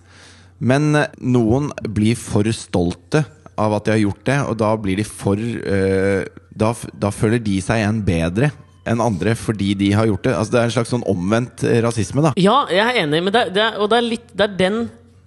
[0.61, 3.25] Men eh, noen blir for stolte
[3.61, 7.41] av at de har gjort det, og da blir de for eh, da, da føler
[7.41, 8.51] de seg igjen bedre
[8.91, 10.35] enn andre fordi de har gjort det.
[10.37, 12.35] Altså Det er en slags sånn omvendt eh, rasisme, da.
[12.41, 14.57] Ja, jeg er enig, men det, er- det er, og det er litt Det er
[14.59, 14.81] den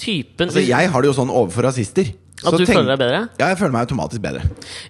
[0.03, 2.11] typen Altså Jeg har det jo sånn overfor rasister.
[2.43, 3.19] At Så du tenk- føler deg bedre?
[3.39, 4.41] Ja, jeg føler meg automatisk bedre.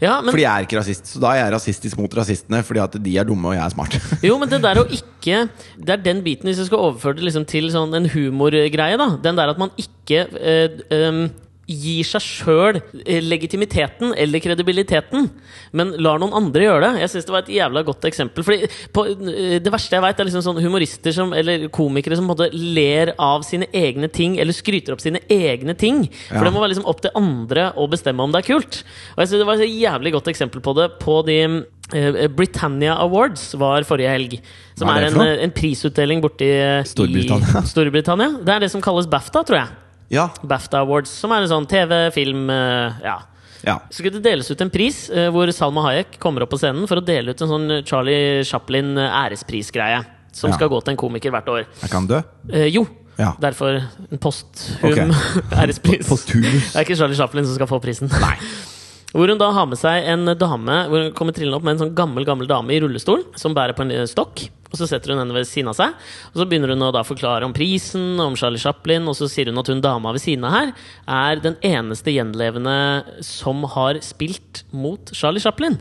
[0.01, 1.05] Ja, men, Fordi jeg er ikke rasist.
[1.11, 3.73] Så da er jeg rasistisk mot rasistene fordi at de er dumme og jeg er
[3.75, 3.97] smart.
[4.27, 5.43] jo, men det der å ikke
[5.77, 9.11] Det er den biten, hvis jeg skal overføre det liksom til sånn en humorgreie, da.
[9.21, 11.21] Den der at man ikke øh, em,
[11.67, 12.79] gir seg sjøl
[13.23, 15.29] legitimiteten eller kredibiliteten,
[15.71, 17.01] men lar noen andre gjøre det.
[17.03, 18.43] Jeg syns det var et jævla godt eksempel.
[18.43, 22.27] Fordi på, eh, Det verste jeg veit, er liksom sånn humorister som, eller komikere som
[22.27, 26.09] på en måte ler av sine egne ting, eller skryter opp sine egne ting.
[26.29, 26.43] For Ja.
[26.43, 28.83] det må være liksom opp til andre å bestemme om det er kult.
[29.15, 32.95] Og jeg synes Det var et jævlig godt eksempel på det på de eh, Britannia
[32.99, 34.41] Awards var forrige helg.
[34.75, 37.61] Som er er, en, eh, en prisutdeling borti eh, Storbritannia.
[37.63, 38.43] i Storbritannia.
[38.43, 39.67] Det er det som kalles BAFTA, tror jeg.
[40.13, 43.19] Ja, BAFTA Awards, som er en sånn TV, film, eh, ja,
[43.63, 43.77] Ja.
[43.89, 46.83] Så skulle det deles ut en pris eh, hvor Salma Hayek kommer opp på scenen
[46.89, 50.01] for å dele ut en sånn Charlie Chaplin eh.
[50.35, 50.57] Som Ja.
[50.57, 51.63] skal gå til en komiker hvert år.
[51.81, 52.23] Er kan død?
[52.51, 52.85] Eh, jo,
[53.17, 53.31] Ja.
[53.39, 53.77] derfor
[54.11, 55.07] en posthum okay.
[55.63, 56.07] ærespris.
[56.09, 56.73] Posthumus.
[56.73, 58.09] Det er ikke Charlie Chaplin som skal få prisen.
[58.09, 58.35] Nei.
[59.13, 61.85] Hvor hun da har med seg en dame Hvor hun kommer trillende opp med en
[61.85, 64.47] sånn gammel gammel dame i rullestol som bærer på en stokk.
[64.73, 65.93] Og Så setter hun henne ved siden av seg
[66.31, 69.05] Og så begynner hun å da forklare om prisen, om Charlie Chaplin.
[69.09, 70.73] Og så sier hun at hun dama ved siden av her
[71.05, 72.75] er den eneste gjenlevende
[73.25, 75.77] som har spilt mot Charlie Chaplin.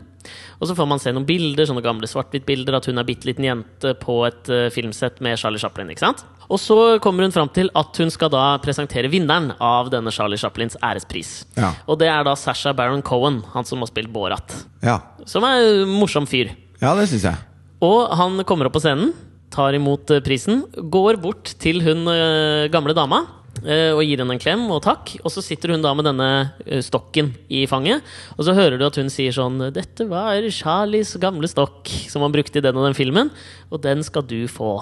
[0.59, 3.45] Og så får man se noen bilder, sånne gamle svart-hvitt-bilder, at hun er bitte liten
[3.47, 5.89] jente på et eh, filmsett med Charlie Chaplin.
[5.93, 6.23] ikke sant?
[6.49, 10.37] Og så kommer hun fram til at hun skal da presentere vinneren av denne Charlie
[10.39, 11.45] Chaplins ærespris.
[11.57, 11.73] Ja.
[11.87, 14.53] Og det er da Sasha Baron Cohen, han som har spilt Borat.
[14.83, 16.51] Ja, Som er en morsom fyr.
[16.81, 17.37] ja det syns jeg.
[17.83, 19.13] Og han kommer opp på scenen,
[19.53, 23.23] tar imot eh, prisen, går bort til hun eh, gamle dama.
[23.61, 25.15] Eh, Og gir henne en klem og takk.
[25.21, 26.29] Og så sitter hun da med denne
[26.65, 28.01] eh, stokken i fanget.
[28.37, 32.33] Og så hører du at hun sier sånn 'Dette var Charlies gamle stokk som han
[32.33, 33.31] brukte i den og den filmen,
[33.71, 34.81] og den skal du få'.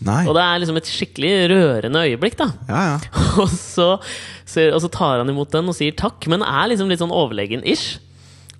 [0.00, 0.24] Nei.
[0.24, 2.46] Og det er liksom et skikkelig rørende øyeblikk, da.
[2.68, 2.98] Ja, ja.
[3.42, 7.02] Og så, og så tar han imot den og sier takk, men er liksom litt
[7.02, 8.00] sånn overlegen-ish.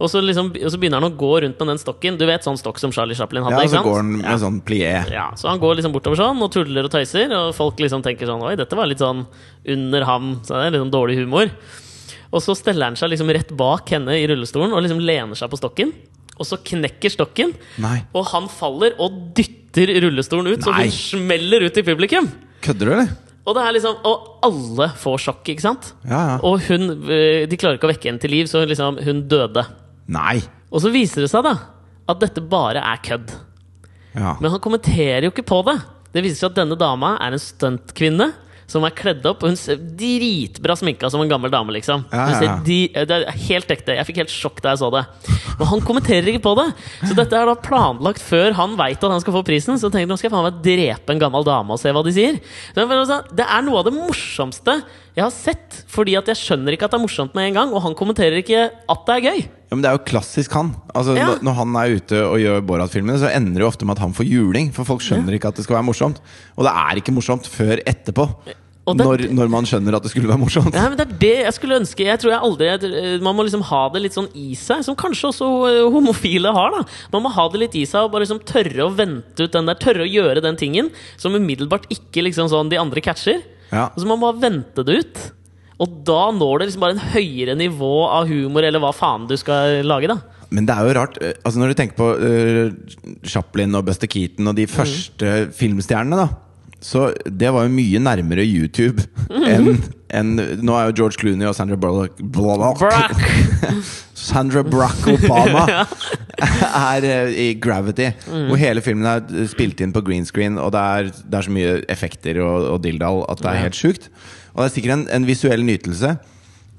[0.01, 2.17] Og så, liksom, og så begynner han å gå rundt med den stokken.
[2.17, 3.59] Du vet sånn stokk som Charlie Chaplin hadde?
[3.61, 4.37] ja og så går han med Ja.
[4.41, 4.93] sånn plié.
[5.13, 8.27] Ja, så han går liksom bortover sånn og tuller og tøyser, og folk liksom tenker
[8.27, 9.27] sånn Oi, dette var litt sånn
[9.69, 10.41] under ham.
[10.43, 11.51] Så det er litt sånn dårlig humor.
[12.33, 15.51] Og så steller han seg liksom rett bak henne i rullestolen og liksom lener seg
[15.53, 15.93] på stokken.
[16.41, 17.99] Og så knekker stokken, Nei.
[18.17, 22.31] og han faller og dytter rullestolen ut, så hun smeller ut i publikum.
[22.65, 23.11] Kødder du, eller?
[23.49, 25.93] Og det liksom Og alle får sjokk, ikke sant?
[26.05, 26.35] Ja, ja.
[26.45, 29.65] Og hun øh, De klarer ikke å vekke henne til liv, så liksom hun døde.
[30.11, 30.41] Nei.
[30.71, 31.57] Og så viser det seg da
[32.11, 33.33] at dette bare er kødd.
[34.17, 34.35] Ja.
[34.43, 35.79] Men han kommenterer jo ikke på det.
[36.11, 38.33] Det viser seg at denne dama er en stuntkvinne
[38.71, 39.43] som er kledd opp.
[39.43, 42.05] Og hun ser dritbra sminka som en gammel dame, liksom.
[42.11, 43.97] Ja, ja, ser det er helt ekte.
[43.99, 45.05] Jeg fikk helt sjokk da jeg så det.
[45.59, 46.69] Men han kommenterer ikke på det.
[47.03, 49.79] Så dette er da planlagt før han veit at han skal få prisen.
[49.79, 52.05] Så tenker han nå skal jeg faen meg drepe en gammel dame og se hva
[52.07, 52.41] de sier.
[52.75, 54.81] Det er noe av det morsomste
[55.17, 55.85] jeg har sett.
[55.91, 58.39] Fordi at jeg skjønner ikke at det er morsomt med en gang, og han kommenterer
[58.43, 59.41] ikke at det er gøy.
[59.71, 60.73] Ja, men Det er jo klassisk han.
[60.95, 61.35] Altså, Ja.
[61.43, 64.13] når- han er ute og gjør Borat-filmene, så ender det jo ofte med at han
[64.15, 64.73] får juling.
[64.73, 66.19] For folk skjønner ikke at det skal være morsomt.
[66.59, 68.29] Og det er ikke morsomt før etterpå.
[68.47, 68.57] Det-
[68.97, 70.75] Når, når man skjønner at det skulle være morsomt.
[70.75, 72.03] Ja, men Det er det jeg skulle ønske.
[72.07, 75.29] Jeg tror jeg aldri Man må liksom ha det litt sånn i seg, som kanskje
[75.31, 76.71] også eh, homofile har.
[76.73, 79.53] da Man må ha det litt i seg og bare liksom tørre å vente ut
[79.53, 83.43] den der, tørre å gjøre den tingen som umiddelbart ikke liksom sånn de andre catcher.
[83.71, 83.89] Ja.
[83.95, 85.23] Og så må Man bare vente det ut.
[85.81, 89.37] Og da når det liksom bare en høyere nivå av humor, eller hva faen du
[89.41, 90.19] skal lage, da.
[90.51, 91.17] Men det er jo rart.
[91.23, 92.73] eh, Altså Når du tenker på uh,
[93.25, 96.29] Chaplin og Buster Keaton og de første filmstjernene, da.
[96.81, 99.75] Så det var jo mye nærmere YouTube enn
[100.11, 100.31] en,
[100.65, 102.81] Nå er jo George Clooney og Sandra Bullock Bullock-!
[104.21, 105.67] Sandra Brack Obama
[106.97, 108.09] er eh, i Gravity.
[108.27, 111.55] Hvor hele filmen er spilt inn på green screen, og det er, det er så
[111.55, 114.11] mye effekter og, og dilldall at det er helt sjukt.
[114.53, 116.17] Og det er sikkert en, en visuell nytelse.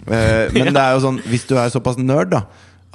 [0.09, 2.43] Uh, men det er jo sånn hvis du er såpass nerd, da,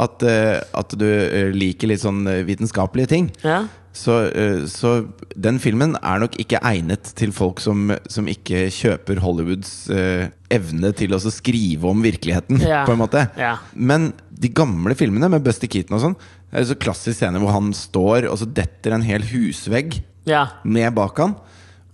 [0.05, 1.09] at, uh, at du
[1.57, 3.65] liker litt sånn vitenskapelige ting, Ja.
[3.97, 9.23] Så, eh, så den filmen er nok ikke egnet til folk som, som ikke kjøper
[9.25, 12.85] Hollywoods eh, evne til å skrive om virkeligheten, yeah.
[12.87, 13.25] på en måte.
[13.41, 13.65] Yeah.
[13.73, 16.19] Men de gamle filmene med Buster Keaton og sånn,
[16.53, 20.59] er så klassisk scene hvor han står, og så detter en hel husvegg yeah.
[20.69, 21.39] ned bak han.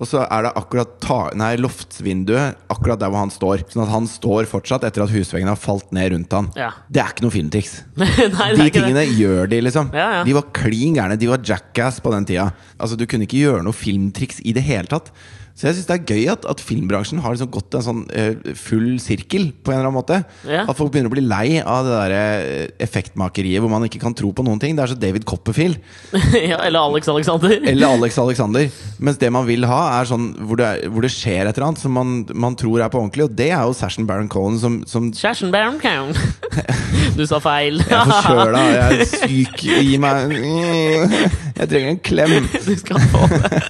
[0.02, 3.62] Og så er det akkurat ta nei, loftsvinduet akkurat der hvor han står.
[3.70, 6.48] Sånn at han står fortsatt etter at husveggene har falt ned rundt han.
[6.58, 6.72] Ja.
[6.90, 7.76] Det er ikke noe filmtriks.
[8.58, 9.12] De tingene det.
[9.20, 9.92] gjør de, liksom.
[9.94, 10.24] Ja, ja.
[10.26, 11.18] De var klin gærne.
[11.20, 12.48] De var jackass på den tida.
[12.82, 15.12] Altså, du kunne ikke gjøre noe filmtriks i det hele tatt.
[15.52, 18.52] Så jeg syns det er gøy at, at filmbransjen har liksom gått en sånn uh,
[18.58, 20.20] full sirkel, på en eller annen måte.
[20.48, 20.64] Ja.
[20.64, 24.16] At folk begynner å bli lei av det der eh, effektmakeriet hvor man ikke kan
[24.16, 24.76] tro på noen ting.
[24.76, 25.78] Det er så David Copperfield
[26.52, 27.54] ja, eller Alex Alexander.
[27.72, 28.68] eller Alex Alexander.
[28.98, 31.84] Mens det man vil ha, er sånn hvor det, hvor det skjer et eller annet
[31.84, 33.28] som man, man tror er på ordentlig.
[33.28, 36.16] Og det er jo Sashen Baron Cohen som, som Sashen Baron Cohen!
[37.12, 37.82] Du sa feil.
[37.82, 39.64] Jeg er forkjøla, jeg er syk.
[39.84, 42.46] Gi meg Jeg trenger en klem.
[42.64, 43.60] Du skal få det.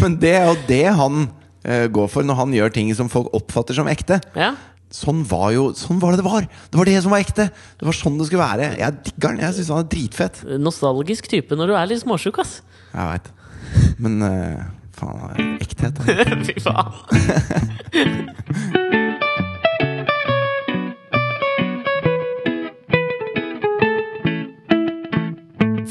[0.00, 3.28] Men det er jo det han uh, går for når han gjør ting som folk
[3.36, 4.20] oppfatter som ekte.
[4.38, 4.54] Ja.
[4.92, 6.44] Sånn var jo Sånn var det det var!
[6.44, 7.48] Det var det som var ekte!
[7.80, 8.72] Det var sånn det skulle være.
[8.80, 9.44] Jeg digger den.
[9.46, 10.42] Jeg syns han er dritfett.
[10.60, 12.58] Nostalgisk type når du er litt småsjuk, ass.
[12.92, 13.26] Jeg veit.
[14.02, 14.64] Men uh,
[14.98, 15.94] faen, ekthet.
[15.96, 16.02] da.
[16.48, 16.92] Fy faen.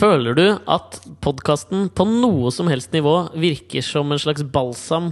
[0.02, 5.12] Føler du at podkasten på noe som helst nivå virker som en slags balsam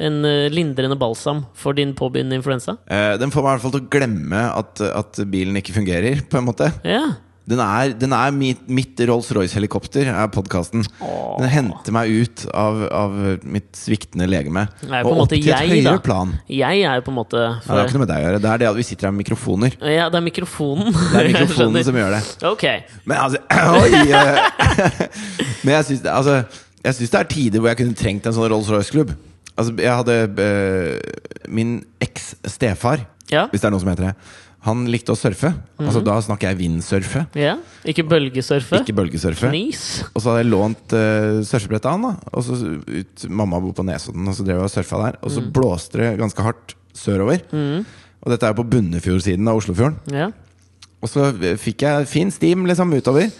[0.00, 2.78] En eh, lindrende balsam for din påbegynnende influensa?
[2.88, 6.22] Eh, den får meg i hvert fall til å glemme at, at bilen ikke fungerer,
[6.24, 6.70] på en måte.
[6.88, 7.02] Ja.
[7.50, 10.84] Den er, den er mitt, mitt Rolls-Royce-helikopter, er podkasten.
[11.00, 14.68] Den henter meg ut av, av mitt sviktende legeme.
[15.02, 16.02] Og opp til et jeg, høyere da.
[16.04, 16.34] plan.
[16.46, 18.42] Jeg er jo på en måte Ja, det har ikke noe med deg å gjøre.
[18.44, 19.74] Det er det at vi sitter her med mikrofoner.
[19.90, 20.92] Ja, det er mikrofonen.
[20.94, 22.22] Det er mikrofonen som gjør det.
[22.52, 22.66] Ok.
[23.10, 23.42] Men altså
[23.80, 23.90] Oi!
[24.14, 25.00] eh,
[25.64, 26.38] Men jeg syns, altså,
[26.84, 29.10] det er tider hvor jeg kunne trengt en sånn Rolls-Royce-klubb.
[29.58, 33.48] Altså, jeg hadde eh, Min eks-stefar, Ja.
[33.50, 34.14] hvis det er noe som heter det,
[34.66, 35.54] han likte å surfe.
[35.78, 35.86] Mm.
[35.86, 37.54] Altså, da snakker jeg vindsurfe, ja.
[37.88, 38.82] Ikke bølgesurfe.
[38.82, 39.48] ikke bølgesurfe.
[39.48, 39.84] Knis.
[40.12, 42.04] Og så hadde jeg lånt uh, surfebrett av han.
[42.10, 45.18] da Og så ut, Mamma bor på Nesodden, og så drev jeg og surfa der.
[45.24, 45.48] Og så mm.
[45.56, 47.40] blåste det ganske hardt sørover.
[48.20, 49.96] Og dette er på Bunnefjordsiden av Oslofjorden.
[50.12, 50.28] Ja.
[51.00, 51.30] Og så
[51.60, 53.30] fikk jeg fin stim liksom utover,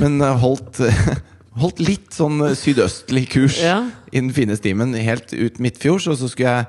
[0.00, 0.82] men eh, holdt
[1.54, 3.76] Holdt litt sånn sydøstlig kurs Ja.
[4.10, 6.08] i den fine stimen, helt ut midtfjords.
[6.10, 6.66] Og så skulle jeg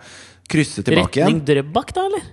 [0.52, 1.46] krysse tilbake Retning igjen.
[1.48, 2.28] Drøbak, da, eller?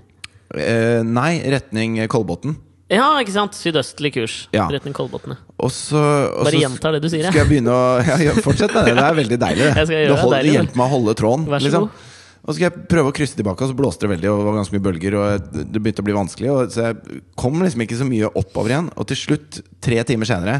[0.58, 2.56] Eh, nei, retning Kolbotn.
[2.92, 3.56] Ja, ikke sant?
[3.56, 4.34] Sydøstlig kurs.
[4.52, 4.66] Ja.
[4.72, 5.32] Retning Kolbotn.
[5.56, 7.48] Bare gjentar det du sier, skal jeg.
[7.48, 7.84] begynne å
[8.26, 8.96] ja, Fortsett med det.
[8.98, 9.68] Det er veldig deilig.
[9.78, 10.56] Det det, hold- det det.
[10.58, 11.46] hjelper meg å holde tråden.
[11.48, 11.86] Vær så liksom.
[11.88, 12.08] god.
[12.42, 14.46] Og så skal jeg prøve å krysse tilbake, og så blåste det veldig, og det
[14.48, 15.14] var ganske mye bølger.
[15.14, 18.74] Og det begynte å bli vanskelig, og så jeg kom liksom ikke så mye oppover
[18.74, 18.88] igjen.
[18.98, 20.56] Og til slutt, tre timer senere,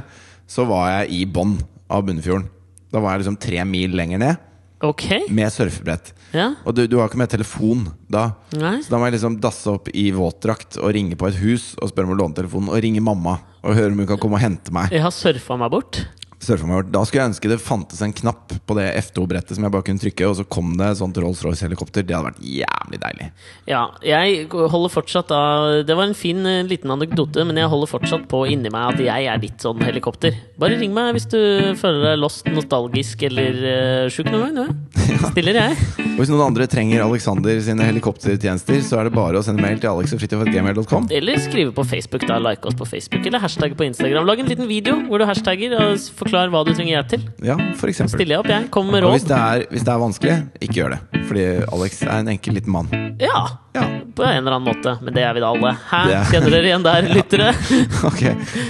[0.47, 1.57] så var jeg i bånn
[1.93, 2.47] av Bunnefjorden.
[2.95, 4.49] Da var jeg liksom tre mil lenger ned,
[4.83, 5.05] Ok.
[5.31, 6.13] med surfebrett.
[6.35, 6.49] Ja.
[6.67, 8.33] Og du, du har ikke med telefon da.
[8.59, 8.79] Nei.
[8.83, 11.93] Så da må jeg liksom dasse opp i våtdrakt og ringe på et hus og
[11.93, 12.73] spørre om å låne telefonen.
[12.73, 14.91] Og ringe mamma og høre om hun kan komme og hente meg.
[14.95, 16.03] Jeg har surfa meg bort.
[16.43, 20.03] Da skulle jeg ønske det fantes en knapp på det F2-brettet som jeg bare kunne
[20.03, 22.03] trykke, og så kom det et sånt Rolls-Royce-helikopter.
[22.07, 23.29] Det hadde vært jævlig deilig.
[23.71, 25.41] Ja, jeg holder fortsatt da
[25.87, 29.03] Det var en fin eh, liten anekdote, men jeg holder fortsatt på inni meg at
[29.07, 30.35] jeg er ditt sånn helikopter.
[30.59, 31.39] Bare ring meg hvis du
[31.79, 34.73] føler deg lost, nostalgisk eller uh, sjuk noen gang.
[34.73, 34.93] Du.
[35.33, 35.79] Stiller jeg.
[36.13, 39.79] Og hvis noen andre trenger Alexander sine helikoptertjenester, så er det bare å sende mail
[39.83, 41.07] til alexogfritjof.gmail.com.
[41.15, 42.41] Eller skrive på Facebook, da.
[42.43, 43.25] Like oss på Facebook.
[43.31, 44.27] Eller hashtag på Instagram.
[44.29, 47.25] Lag en liten video hvor du hashtagger og s- forklar hva du trenger hjelp til.
[47.45, 48.17] Ja, for eksempel.
[48.17, 48.71] Stiller jeg opp, jeg.
[48.73, 49.29] Kommer med Og hvis råd.
[49.29, 51.01] det, er, hvis det er vanskelig, ikke gjør det.
[51.29, 51.45] Fordi
[51.77, 52.89] Alex er en enkel liten mann.
[53.21, 54.99] Ja, Ja, på en eller annen måte.
[55.03, 55.71] Men det er vi da alle.
[55.89, 56.03] Hæ?
[56.13, 57.53] Er- Kjenner dere igjen der, lyttere?
[58.11, 58.25] ok.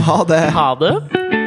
[0.06, 0.42] Ha det!
[0.58, 1.41] Ha det.